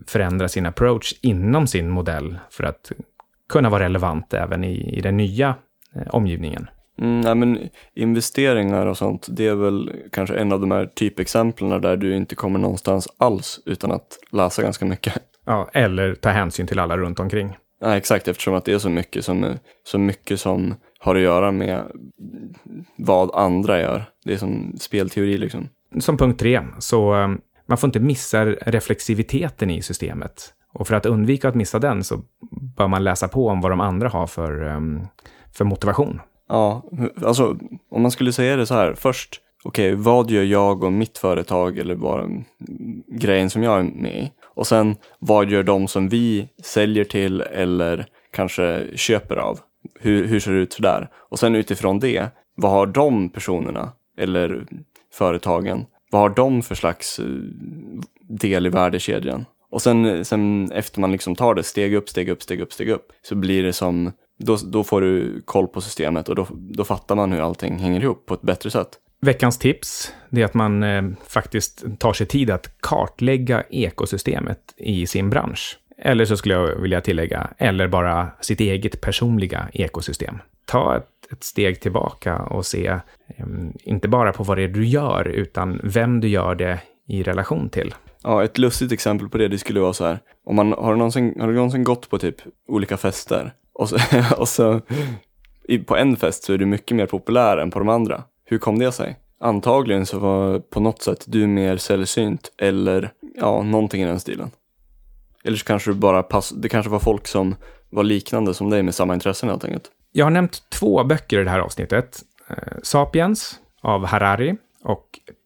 förändra 0.08 0.48
sin 0.48 0.66
approach 0.66 1.14
inom 1.22 1.68
sin 1.68 1.90
modell 1.90 2.38
för 2.50 2.64
att 2.64 2.92
kunna 3.50 3.70
vara 3.70 3.84
relevant 3.84 4.34
även 4.34 4.64
i, 4.64 4.98
i 4.98 5.02
den 5.02 5.18
nya 5.18 5.56
eh, 5.96 6.08
omgivningen. 6.16 6.68
Mm, 7.00 7.22
nej, 7.22 7.36
men 7.36 7.70
investeringar 7.96 8.86
och 8.86 8.98
sånt, 8.98 9.28
det 9.30 9.48
är 9.48 9.56
väl 9.56 9.92
kanske 10.12 10.36
en 10.36 10.52
av 10.52 10.60
de 10.60 10.72
här 10.72 10.86
typexemplen 10.86 11.82
där 11.82 11.98
du 11.98 12.16
inte 12.16 12.36
kommer 12.36 12.60
någonstans 12.60 13.08
alls 13.18 13.60
utan 13.66 13.92
att 13.92 14.20
läsa 14.32 14.62
ganska 14.62 14.86
mycket. 14.86 15.14
Ja, 15.46 15.70
eller 15.74 16.16
ta 16.16 16.30
hänsyn 16.30 16.68
till 16.68 16.80
alla 16.80 16.98
runt 16.98 17.20
omkring. 17.20 17.58
Ja, 17.82 17.98
exakt, 17.98 18.28
eftersom 18.28 18.54
att 18.54 18.66
det 18.66 18.74
är 18.74 18.78
så 18.78 18.90
mycket 18.90 19.26
som, 19.26 19.46
så 19.84 20.00
mycket 20.00 20.40
som 20.40 20.76
har 21.00 21.16
att 21.16 21.22
göra 21.22 21.52
med 21.52 21.84
vad 22.98 23.36
andra 23.36 23.82
gör. 23.82 24.06
Det 24.26 24.34
är 24.34 24.38
som 24.38 24.76
spelteori 24.80 25.38
liksom. 25.38 25.70
Som 26.00 26.18
punkt 26.18 26.40
tre, 26.40 26.62
så 26.80 27.14
um, 27.14 27.42
man 27.66 27.78
får 27.78 27.88
inte 27.88 28.00
missa 28.00 28.46
reflexiviteten 28.46 29.70
i 29.70 29.82
systemet. 29.82 30.54
Och 30.74 30.88
för 30.88 30.96
att 30.96 31.06
undvika 31.06 31.50
att 31.50 31.56
missa 31.56 31.80
den 31.80 32.04
så 32.04 32.22
bör 32.78 32.88
man 32.88 33.04
läsa 33.04 33.28
på 33.28 33.48
om 33.48 33.62
vad 33.62 33.72
de 33.72 33.80
andra 33.80 34.10
har 34.10 34.28
för, 34.28 34.64
ehm, 34.64 35.02
för 35.52 35.66
motivation. 35.66 36.22
Ja, 36.50 36.84
alltså 37.26 37.58
om 37.90 38.02
man 38.02 38.12
skulle 38.12 38.34
säga 38.34 38.56
det 38.56 38.66
så 38.66 38.74
här, 38.74 38.94
först, 38.94 39.42
okej, 39.64 39.94
okay, 39.94 40.04
vad 40.04 40.32
gör 40.32 40.44
jag 40.44 40.84
och 40.84 40.94
mitt 40.94 41.18
företag 41.18 41.78
eller 41.78 41.96
vad 41.96 42.20
mm, 42.20 42.44
grejen 43.08 43.50
som 43.50 43.64
jag 43.64 43.80
är 43.80 43.84
med 43.84 44.24
i? 44.24 44.32
Och 44.56 44.68
sen, 44.68 44.96
vad 45.20 45.50
gör 45.50 45.64
de 45.64 45.88
som 45.88 46.10
vi 46.10 46.50
säljer 46.64 47.04
till 47.04 47.42
eller 47.42 48.06
kanske 48.32 48.88
köper 48.96 49.36
av? 49.36 49.60
Hur, 50.00 50.26
hur 50.28 50.40
ser 50.40 50.52
det 50.52 50.58
ut 50.60 50.78
där? 50.80 51.10
Och 51.30 51.40
sen 51.40 51.56
utifrån 51.56 52.00
det, 52.00 52.28
vad 52.56 52.72
har 52.72 52.88
de 52.88 53.30
personerna 53.30 53.92
eller 54.18 54.66
företagen, 55.14 55.86
vad 56.14 56.22
har 56.22 56.30
de 56.30 56.62
för 56.62 56.76
slags 56.76 57.20
eh, 57.20 57.26
del 58.22 58.66
i 58.66 58.70
värdekedjan? 58.70 59.46
Och 59.70 59.82
sen, 59.82 60.26
sen 60.26 60.72
efter 60.72 61.00
man 61.00 61.12
liksom 61.12 61.36
tar 61.36 61.56
det 61.56 61.64
steg 61.64 61.94
upp, 61.94 62.10
steg 62.10 62.30
upp, 62.30 62.42
steg 62.42 62.62
upp, 62.62 62.74
steg 62.74 62.90
upp, 62.90 63.12
så 63.22 63.36
blir 63.36 63.64
det 63.64 63.74
som 63.74 64.12
då, 64.40 64.56
då 64.56 64.84
får 64.84 65.02
du 65.02 65.42
koll 65.46 65.68
på 65.68 65.82
systemet 65.82 66.30
och 66.30 66.36
då, 66.36 66.48
då 66.52 66.84
fattar 66.84 67.16
man 67.16 67.32
hur 67.32 67.42
allting 67.42 67.80
hänger 67.80 68.02
ihop 68.02 68.26
på 68.26 68.34
ett 68.34 68.42
bättre 68.42 68.72
sätt. 68.72 68.90
Veckans 69.22 69.58
tips 69.58 70.14
är 70.32 70.46
att 70.46 70.54
man 70.54 70.84
eh, 70.84 71.04
faktiskt 71.28 71.86
tar 72.00 72.14
sig 72.14 72.28
tid 72.28 72.50
att 72.50 72.82
kartlägga 72.82 73.64
ekosystemet 73.70 74.60
i 74.78 75.08
sin 75.08 75.30
bransch. 75.30 75.80
Eller 75.98 76.26
så 76.26 76.38
skulle 76.38 76.54
jag 76.54 76.76
vilja 76.76 77.02
tillägga, 77.02 77.50
eller 77.58 77.88
bara 77.88 78.28
sitt 78.42 78.60
eget 78.60 79.02
personliga 79.02 79.68
ekosystem. 79.74 80.38
Ta 80.66 80.98
ett, 80.98 81.08
ett 81.34 81.44
steg 81.44 81.82
tillbaka 81.82 82.38
och 82.38 82.66
se, 82.66 83.00
ehm, 83.38 83.74
inte 83.84 84.08
bara 84.08 84.34
på 84.34 84.44
vad 84.44 84.58
det 84.58 84.64
är 84.64 84.68
du 84.68 84.86
gör, 84.86 85.28
utan 85.28 85.80
vem 85.84 86.20
du 86.20 86.28
gör 86.28 86.56
det 86.56 86.80
i 87.08 87.24
relation 87.24 87.70
till. 87.70 87.96
Ja, 88.24 88.44
ett 88.44 88.58
lustigt 88.58 88.92
exempel 88.92 89.30
på 89.30 89.38
det, 89.38 89.48
det 89.48 89.58
skulle 89.58 89.80
vara 89.80 89.94
så 89.94 90.06
här. 90.06 90.20
Om 90.46 90.56
man, 90.56 90.74
har, 90.74 90.92
du 90.92 90.98
någonsin, 90.98 91.36
har 91.40 91.48
du 91.48 91.54
någonsin 91.54 91.84
gått 91.84 92.10
på 92.10 92.18
typ 92.18 92.36
olika 92.68 92.98
fester 92.98 93.54
och 93.74 93.90
så, 93.90 93.98
och 94.38 94.48
så 94.48 94.82
i, 95.68 95.78
på 95.78 95.98
en 95.98 96.16
fest 96.16 96.44
så 96.44 96.54
är 96.54 96.58
du 96.58 96.66
mycket 96.66 96.98
mer 96.98 97.06
populär 97.06 97.58
än 97.58 97.72
på 97.72 97.80
de 97.80 97.90
andra. 97.90 98.24
Hur 98.46 98.58
kom 98.58 98.80
det 98.80 98.92
sig? 98.92 99.20
Antagligen 99.40 100.06
så 100.06 100.20
var 100.20 100.60
på 100.60 100.80
något 100.80 101.02
sätt 101.02 101.26
du 101.28 101.48
mer 101.48 101.78
sällsynt 101.78 102.52
eller 102.58 103.12
ja, 103.36 103.62
någonting 103.62 104.02
i 104.02 104.06
den 104.06 104.20
stilen. 104.20 104.52
Eller 105.44 105.58
så 105.58 105.66
kanske 105.66 105.92
du 105.92 105.96
bara 105.96 106.24
pass, 106.24 106.50
det 106.50 106.70
kanske 106.70 106.92
var 106.92 107.00
folk 107.00 107.28
som 107.28 107.56
var 107.90 108.04
liknande 108.04 108.54
som 108.54 108.70
dig 108.70 108.84
med 108.84 108.96
samma 108.96 109.14
intressen 109.14 109.50
helt 109.50 109.66
enkelt. 109.66 109.92
Jag 110.16 110.26
har 110.26 110.32
nämnt 110.32 110.70
två 110.70 111.04
böcker 111.04 111.40
i 111.40 111.44
det 111.44 111.50
här 111.50 111.60
avsnittet. 111.60 112.20
Eh, 112.50 112.56
Sapiens 112.84 113.60
av 113.82 114.06
Harari 114.06 114.56
och 114.84 115.06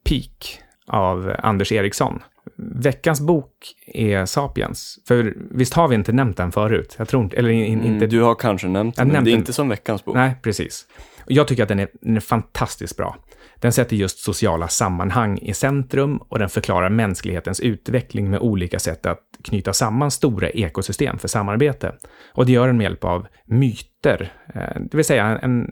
Peak 0.10 0.60
av 0.88 1.36
Anders 1.40 1.72
Eriksson. 1.72 2.24
Veckans 2.58 3.22
bok 3.22 3.54
är 3.88 4.26
Sapiens. 4.26 5.00
För 5.08 5.34
visst 5.52 5.74
har 5.74 5.88
vi 5.88 5.96
inte 5.96 6.12
nämnt 6.12 6.38
den 6.38 6.52
förut? 6.52 6.96
Jag 6.98 7.08
tror 7.08 7.24
inte, 7.24 7.38
eller 7.38 7.50
in, 7.50 7.84
inte... 7.84 7.88
Mm, 7.88 8.10
du 8.10 8.22
har 8.22 8.36
kanske 8.36 8.68
nämnt 8.68 8.96
den, 8.96 9.08
men 9.08 9.24
det 9.24 9.32
är 9.32 9.34
inte 9.34 9.54
som 9.54 9.70
veckans 9.70 10.06
bok. 10.06 10.16
Nej, 10.16 10.36
precis. 10.42 10.88
Jag 11.28 11.48
tycker 11.48 11.64
att 11.64 11.70
den 11.70 11.80
är, 11.80 11.90
den 12.02 12.16
är 12.16 12.22
fantastiskt 12.22 12.98
bra. 12.98 13.16
Den 13.60 13.74
sätter 13.74 13.96
just 13.96 14.20
sociala 14.20 14.68
sammanhang 14.68 15.38
i 15.38 15.54
centrum 15.54 16.18
och 16.18 16.40
den 16.40 16.50
förklarar 16.50 16.90
mänsklighetens 16.90 17.60
utveckling 17.60 18.30
med 18.30 18.40
olika 18.40 18.80
sätt 18.80 19.06
att 19.06 19.20
knyta 19.44 19.74
samman 19.74 20.12
stora 20.12 20.50
ekosystem 20.50 21.20
för 21.20 21.28
samarbete. 21.28 21.96
Och 22.34 22.46
det 22.46 22.52
gör 22.52 22.68
den 22.68 22.78
med 22.78 22.84
hjälp 22.84 23.04
av 23.04 23.28
myter, 23.46 23.88
eh, 24.06 24.82
det 24.82 24.98
vill 24.98 25.06
säga 25.06 25.40
en, 25.42 25.72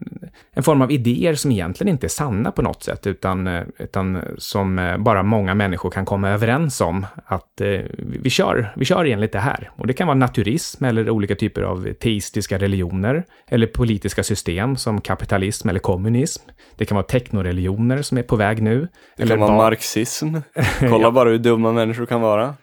en 0.51 0.63
form 0.63 0.81
av 0.81 0.91
idéer 0.91 1.33
som 1.33 1.51
egentligen 1.51 1.91
inte 1.91 2.07
är 2.07 2.09
sanna 2.09 2.51
på 2.51 2.61
något 2.61 2.83
sätt, 2.83 3.07
utan, 3.07 3.47
eh, 3.47 3.63
utan 3.79 4.21
som 4.37 4.79
eh, 4.79 4.97
bara 4.97 5.23
många 5.23 5.53
människor 5.53 5.89
kan 5.89 6.05
komma 6.05 6.29
överens 6.29 6.81
om 6.81 7.05
att 7.25 7.61
vi, 7.97 8.29
kör, 8.29 8.73
vi 8.75 8.85
kör 8.85 9.05
enligt 9.05 9.31
det 9.31 9.39
här. 9.39 9.69
Och 9.75 9.87
det 9.87 9.93
kan 9.93 10.07
vara 10.07 10.17
naturism 10.17 10.85
eller 10.85 11.09
olika 11.09 11.35
typer 11.35 11.61
av 11.61 11.93
teistiska 11.93 12.57
religioner, 12.57 13.25
eller 13.47 13.67
politiska 13.67 14.23
system 14.23 14.75
som 14.75 15.01
kapitalism 15.01 15.69
eller 15.69 15.79
kommunism. 15.79 16.49
Det 16.75 16.85
kan 16.85 16.95
vara 16.95 17.05
teknoreligioner 17.05 18.01
som 18.01 18.17
är 18.17 18.23
på 18.23 18.35
väg 18.35 18.61
nu. 18.61 18.87
Det 19.17 19.23
eller 19.23 19.35
kan 19.35 19.39
vara 19.39 19.57
marxism. 19.57 20.35
Kolla 20.79 21.11
bara 21.11 21.29
hur 21.29 21.37
dumma 21.37 21.71
människor 21.71 22.05
kan 22.05 22.21
vara. 22.21 22.53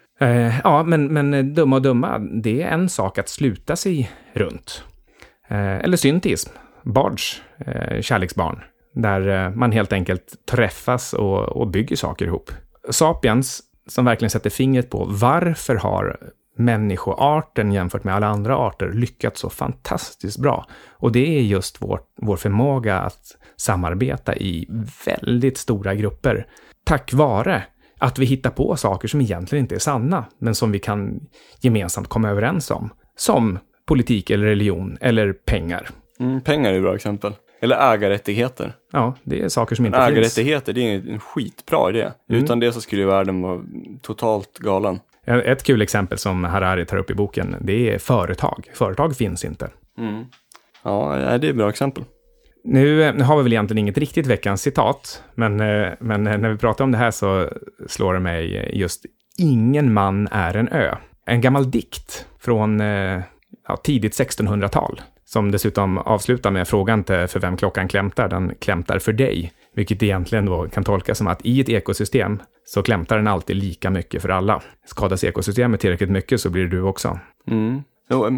Ja, 0.65 0.83
men, 0.83 1.13
men 1.13 1.55
dumma 1.55 1.77
och 1.77 1.83
dumma, 1.83 2.19
det 2.19 2.63
är 2.63 2.69
en 2.69 2.89
sak 2.89 3.19
att 3.19 3.29
sluta 3.29 3.77
sig 3.77 4.11
runt. 4.33 4.85
Eh, 5.53 5.77
eller 5.77 5.97
syntism, 5.97 6.51
bards, 6.83 7.43
eh, 7.59 8.01
kärleksbarn, 8.01 8.61
där 8.95 9.29
eh, 9.29 9.51
man 9.51 9.73
helt 9.73 9.93
enkelt 9.93 10.47
träffas 10.51 11.13
och, 11.13 11.39
och 11.43 11.69
bygger 11.69 11.97
saker 11.97 12.27
ihop. 12.27 12.51
Sapiens, 12.91 13.63
som 13.87 14.05
verkligen 14.05 14.31
sätter 14.31 14.51
fingret 14.51 14.91
på 14.91 15.05
varför 15.11 15.75
har 15.75 16.17
människoarten 16.57 17.73
jämfört 17.73 18.05
med 18.05 18.15
alla 18.15 18.27
andra 18.27 18.57
arter 18.57 18.93
lyckats 18.93 19.41
så 19.41 19.51
fantastiskt 19.51 20.39
bra. 20.39 20.67
Och 20.91 21.13
det 21.13 21.39
är 21.39 21.43
just 21.43 21.83
vår, 21.83 22.01
vår 22.23 22.37
förmåga 22.37 22.99
att 22.99 23.37
samarbeta 23.57 24.37
i 24.37 24.69
väldigt 25.07 25.59
stora 25.59 25.95
grupper. 25.95 26.47
Tack 26.85 27.13
vare 27.13 27.65
att 27.99 28.19
vi 28.19 28.25
hittar 28.25 28.51
på 28.51 28.77
saker 28.77 29.09
som 29.09 29.21
egentligen 29.21 29.65
inte 29.65 29.75
är 29.75 29.79
sanna, 29.79 30.25
men 30.39 30.55
som 30.55 30.73
vi 30.73 30.79
kan 30.79 31.21
gemensamt 31.61 32.09
komma 32.09 32.31
överens 32.31 32.71
om. 32.71 32.91
Som 33.17 33.59
politik 33.93 34.31
eller 34.31 34.47
religion 34.47 34.99
eller 35.01 35.33
pengar. 35.33 35.89
Mm, 36.21 36.41
pengar 36.41 36.73
är 36.73 36.77
ett 36.77 36.83
bra 36.83 36.95
exempel. 36.95 37.33
Eller 37.61 37.95
ägarrättigheter. 37.95 38.73
Ja, 38.93 39.15
det 39.23 39.43
är 39.43 39.49
saker 39.49 39.77
som 39.77 39.87
inte 39.87 39.99
finns. 39.99 40.09
Ägarrättigheter, 40.09 40.73
det 40.73 40.81
är 40.81 41.09
en 41.09 41.21
skitbra 41.21 41.91
idé. 41.91 42.01
Mm. 42.01 42.45
Utan 42.45 42.61
det 42.61 42.73
så 42.73 42.81
skulle 42.81 43.03
ju 43.03 43.09
världen 43.09 43.43
vara 43.43 43.61
totalt 44.03 44.59
galen. 44.59 45.01
Ett 45.27 45.63
kul 45.63 45.83
exempel 45.83 46.19
som 46.19 46.45
Harari 46.45 46.87
tar 46.87 46.97
upp 46.97 47.11
i 47.11 47.15
boken, 47.15 47.57
det 47.61 47.95
är 47.95 47.99
företag. 47.99 48.71
Företag 48.75 49.17
finns 49.17 49.45
inte. 49.45 49.71
Mm. 49.99 50.25
Ja, 50.83 51.17
det 51.41 51.47
är 51.47 51.51
ett 51.51 51.57
bra 51.57 51.69
exempel. 51.69 52.05
Nu, 52.65 53.13
nu 53.13 53.25
har 53.25 53.37
vi 53.37 53.43
väl 53.43 53.53
egentligen 53.53 53.79
inget 53.79 53.99
riktigt 53.99 54.27
veckans 54.27 54.63
citat, 54.63 55.23
men, 55.35 55.61
eh, 55.61 55.89
men 56.01 56.23
när 56.25 56.49
vi 56.49 56.59
pratar 56.59 56.85
om 56.85 56.93
det 56.93 56.99
här 56.99 57.11
så 57.11 57.49
slår 57.87 58.15
det 58.15 58.21
mig 58.21 58.71
just 58.79 59.07
ingen 59.39 59.93
man 59.93 60.29
är 60.31 60.57
en 60.57 60.69
ö. 60.69 60.95
En 61.27 61.41
gammal 61.41 61.71
dikt 61.71 62.27
från 62.41 62.81
eh, 62.81 63.21
ja, 63.69 63.77
tidigt 63.77 64.21
1600-tal, 64.21 65.01
som 65.25 65.51
dessutom 65.51 65.99
avslutar 65.99 66.51
med 66.51 66.69
frågan 66.69 67.05
till 67.05 67.27
för 67.27 67.41
vem 67.41 67.57
klockan 67.57 67.89
klämtar, 67.89 68.29
den 68.29 68.55
klämtar 68.59 68.99
för 68.99 69.13
dig. 69.13 69.53
Vilket 69.75 70.03
egentligen 70.03 70.47
då 70.47 70.69
kan 70.69 70.85
tolkas 70.85 71.19
som 71.19 71.27
att 71.27 71.47
i 71.47 71.61
ett 71.61 71.69
ekosystem 71.69 72.43
så 72.65 72.83
klämtar 72.83 73.17
den 73.17 73.27
alltid 73.27 73.57
lika 73.57 73.91
mycket 73.91 74.23
för 74.23 74.29
alla. 74.29 74.63
Skadas 74.87 75.25
ekosystemet 75.25 75.81
tillräckligt 75.81 76.11
mycket 76.11 76.41
så 76.41 76.51
blir 76.51 76.63
det 76.63 76.69
du 76.69 76.83
också. 76.83 77.19
Mm. 77.47 77.83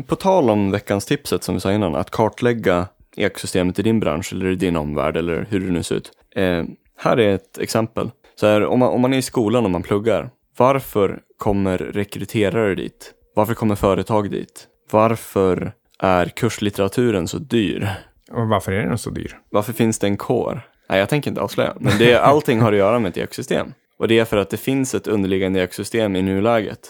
På 0.06 0.16
tal 0.16 0.50
om 0.50 0.70
veckans 0.70 1.06
tipset 1.06 1.42
som 1.42 1.54
vi 1.54 1.60
sa 1.60 1.72
innan, 1.72 1.94
att 1.94 2.10
kartlägga 2.10 2.86
ekosystemet 3.16 3.78
i 3.78 3.82
din 3.82 4.00
bransch 4.00 4.32
eller 4.32 4.46
i 4.46 4.54
din 4.54 4.76
omvärld 4.76 5.16
eller 5.16 5.46
hur 5.50 5.60
det 5.60 5.72
nu 5.72 5.82
ser 5.82 5.94
ut. 5.94 6.10
Eh, 6.36 6.64
här 6.96 7.16
är 7.16 7.34
ett 7.34 7.58
exempel. 7.58 8.10
Så 8.34 8.46
här, 8.46 8.64
om, 8.64 8.78
man, 8.78 8.88
om 8.88 9.00
man 9.00 9.14
är 9.14 9.18
i 9.18 9.22
skolan 9.22 9.64
och 9.64 9.70
man 9.70 9.82
pluggar, 9.82 10.30
varför 10.56 11.20
kommer 11.38 11.78
rekryterare 11.78 12.74
dit? 12.74 13.12
Varför 13.34 13.54
kommer 13.54 13.74
företag 13.74 14.30
dit? 14.30 14.68
Varför 14.90 15.72
är 15.98 16.26
kurslitteraturen 16.26 17.28
så 17.28 17.38
dyr? 17.38 17.88
Och 18.30 18.48
varför 18.48 18.72
är 18.72 18.86
den 18.86 18.98
så 18.98 19.10
dyr? 19.10 19.38
Varför 19.50 19.72
finns 19.72 19.98
det 19.98 20.06
en 20.06 20.16
kår? 20.16 20.60
Nej, 20.88 20.98
jag 20.98 21.08
tänker 21.08 21.30
inte 21.30 21.40
avslöja, 21.40 21.74
men 21.80 21.98
det, 21.98 22.14
allting 22.16 22.60
har 22.60 22.72
att 22.72 22.78
göra 22.78 22.98
med 22.98 23.08
ett 23.08 23.16
ekosystem. 23.16 23.72
Och 23.98 24.08
det 24.08 24.18
är 24.18 24.24
för 24.24 24.36
att 24.36 24.50
det 24.50 24.56
finns 24.56 24.94
ett 24.94 25.06
underliggande 25.06 25.60
ekosystem 25.62 26.16
i 26.16 26.22
nuläget. 26.22 26.80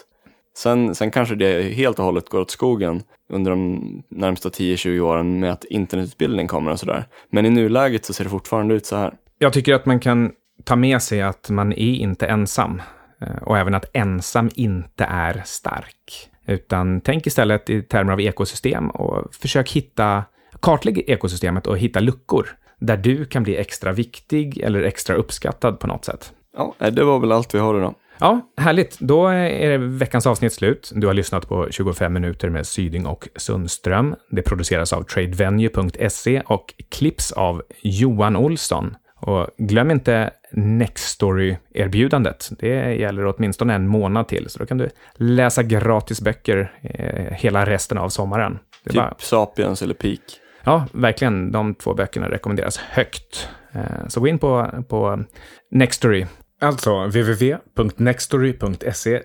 Sen, 0.57 0.95
sen 0.95 1.11
kanske 1.11 1.35
det 1.35 1.61
helt 1.61 1.99
och 1.99 2.05
hållet 2.05 2.29
går 2.29 2.39
åt 2.39 2.51
skogen 2.51 3.01
under 3.33 3.51
de 3.51 4.03
närmsta 4.09 4.49
10-20 4.49 4.99
åren 4.99 5.39
med 5.39 5.51
att 5.51 5.63
internetutbildning 5.63 6.47
kommer 6.47 6.71
och 6.71 6.79
sådär. 6.79 7.05
Men 7.29 7.45
i 7.45 7.49
nuläget 7.49 8.05
så 8.05 8.13
ser 8.13 8.23
det 8.23 8.29
fortfarande 8.29 8.73
ut 8.75 8.85
så 8.85 8.95
här. 8.95 9.13
Jag 9.37 9.53
tycker 9.53 9.73
att 9.73 9.85
man 9.85 9.99
kan 9.99 10.31
ta 10.63 10.75
med 10.75 11.01
sig 11.01 11.21
att 11.21 11.49
man 11.49 11.71
är 11.71 11.77
inte 11.95 12.27
ensam. 12.27 12.81
Eh, 13.21 13.43
Och 13.43 13.57
även 13.57 13.75
att 13.75 13.85
ensam 13.93 14.49
inte 14.55 15.03
är 15.03 15.41
stark. 15.45 16.29
Utan 16.47 17.01
tänk 17.01 17.27
istället 17.27 17.69
i 17.69 17.81
termer 17.81 18.13
av 18.13 18.21
ekosystem 18.21 18.89
och 18.89 19.35
försök 19.35 19.71
hitta, 19.71 20.23
kartlägg 20.61 21.03
ekosystemet 21.09 21.67
och 21.67 21.77
hitta 21.77 21.99
luckor 21.99 22.47
där 22.79 22.97
du 22.97 23.25
kan 23.25 23.43
bli 23.43 23.57
extra 23.57 23.91
viktig 23.91 24.57
eller 24.57 24.83
extra 24.83 25.15
uppskattad 25.15 25.79
på 25.79 25.87
något 25.87 26.05
sätt. 26.05 26.33
Ja, 26.57 26.89
det 26.89 27.03
var 27.03 27.19
väl 27.19 27.31
allt 27.31 27.55
vi 27.55 27.59
har 27.59 27.77
idag. 27.77 27.95
Ja, 28.19 28.41
härligt. 28.57 28.99
Då 28.99 29.27
är 29.27 29.77
veckans 29.77 30.27
avsnitt 30.27 30.53
slut. 30.53 30.91
Du 30.95 31.07
har 31.07 31.13
lyssnat 31.13 31.49
på 31.49 31.67
25 31.71 32.13
minuter 32.13 32.49
med 32.49 32.67
Syding 32.67 33.05
och 33.05 33.27
Sundström. 33.35 34.15
Det 34.31 34.41
produceras 34.41 34.93
av 34.93 35.03
tradevenue.se 35.03 36.41
och 36.45 36.73
klipps 36.89 37.31
av 37.31 37.63
Johan 37.81 38.35
Olsson. 38.35 38.95
Och 39.15 39.47
glöm 39.57 39.91
inte 39.91 40.31
Nextory-erbjudandet. 40.57 42.49
Det 42.59 42.93
gäller 42.95 43.25
åtminstone 43.25 43.73
en 43.73 43.87
månad 43.87 44.27
till, 44.27 44.49
så 44.49 44.59
då 44.59 44.65
kan 44.65 44.77
du 44.77 44.89
läsa 45.15 45.63
gratis 45.63 46.21
böcker 46.21 46.71
eh, 46.81 47.33
hela 47.33 47.65
resten 47.65 47.97
av 47.97 48.09
sommaren. 48.09 48.59
Det 48.83 48.89
Typ 48.89 49.01
bara, 49.01 49.13
Sapiens 49.17 49.81
eller 49.81 49.93
Peak. 49.93 50.19
ja, 50.63 50.85
verkligen. 50.91 51.51
De 51.51 51.75
två 51.75 51.93
böckerna 51.93 52.29
rekommenderas 52.29 52.77
högt. 52.77 53.49
Eh, 53.71 53.81
Så 54.07 54.19
gå 54.19 54.27
in 54.27 54.39
på, 54.39 54.69
på 54.89 55.23
Nextory. 55.71 56.25
Alltså 56.61 57.05
www.nextory.se 57.05 59.21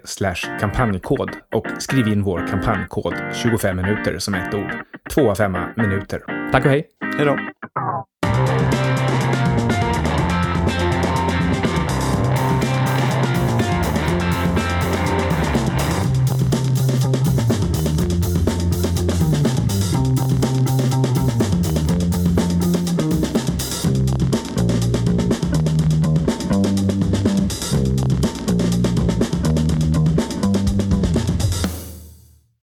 kampanjkod 0.60 1.30
och 1.54 1.66
skriv 1.78 2.08
in 2.08 2.22
vår 2.22 2.46
kampanjkod 2.50 3.14
25 3.34 3.76
minuter 3.76 4.18
som 4.18 4.34
ett 4.34 4.54
ord. 4.54 4.70
Två 5.14 5.30
av 5.30 5.34
femma 5.34 5.68
minuter. 5.76 6.20
Tack 6.52 6.64
och 6.64 6.70
hej! 6.70 6.86
Hej 7.16 7.26
då! 7.26 7.36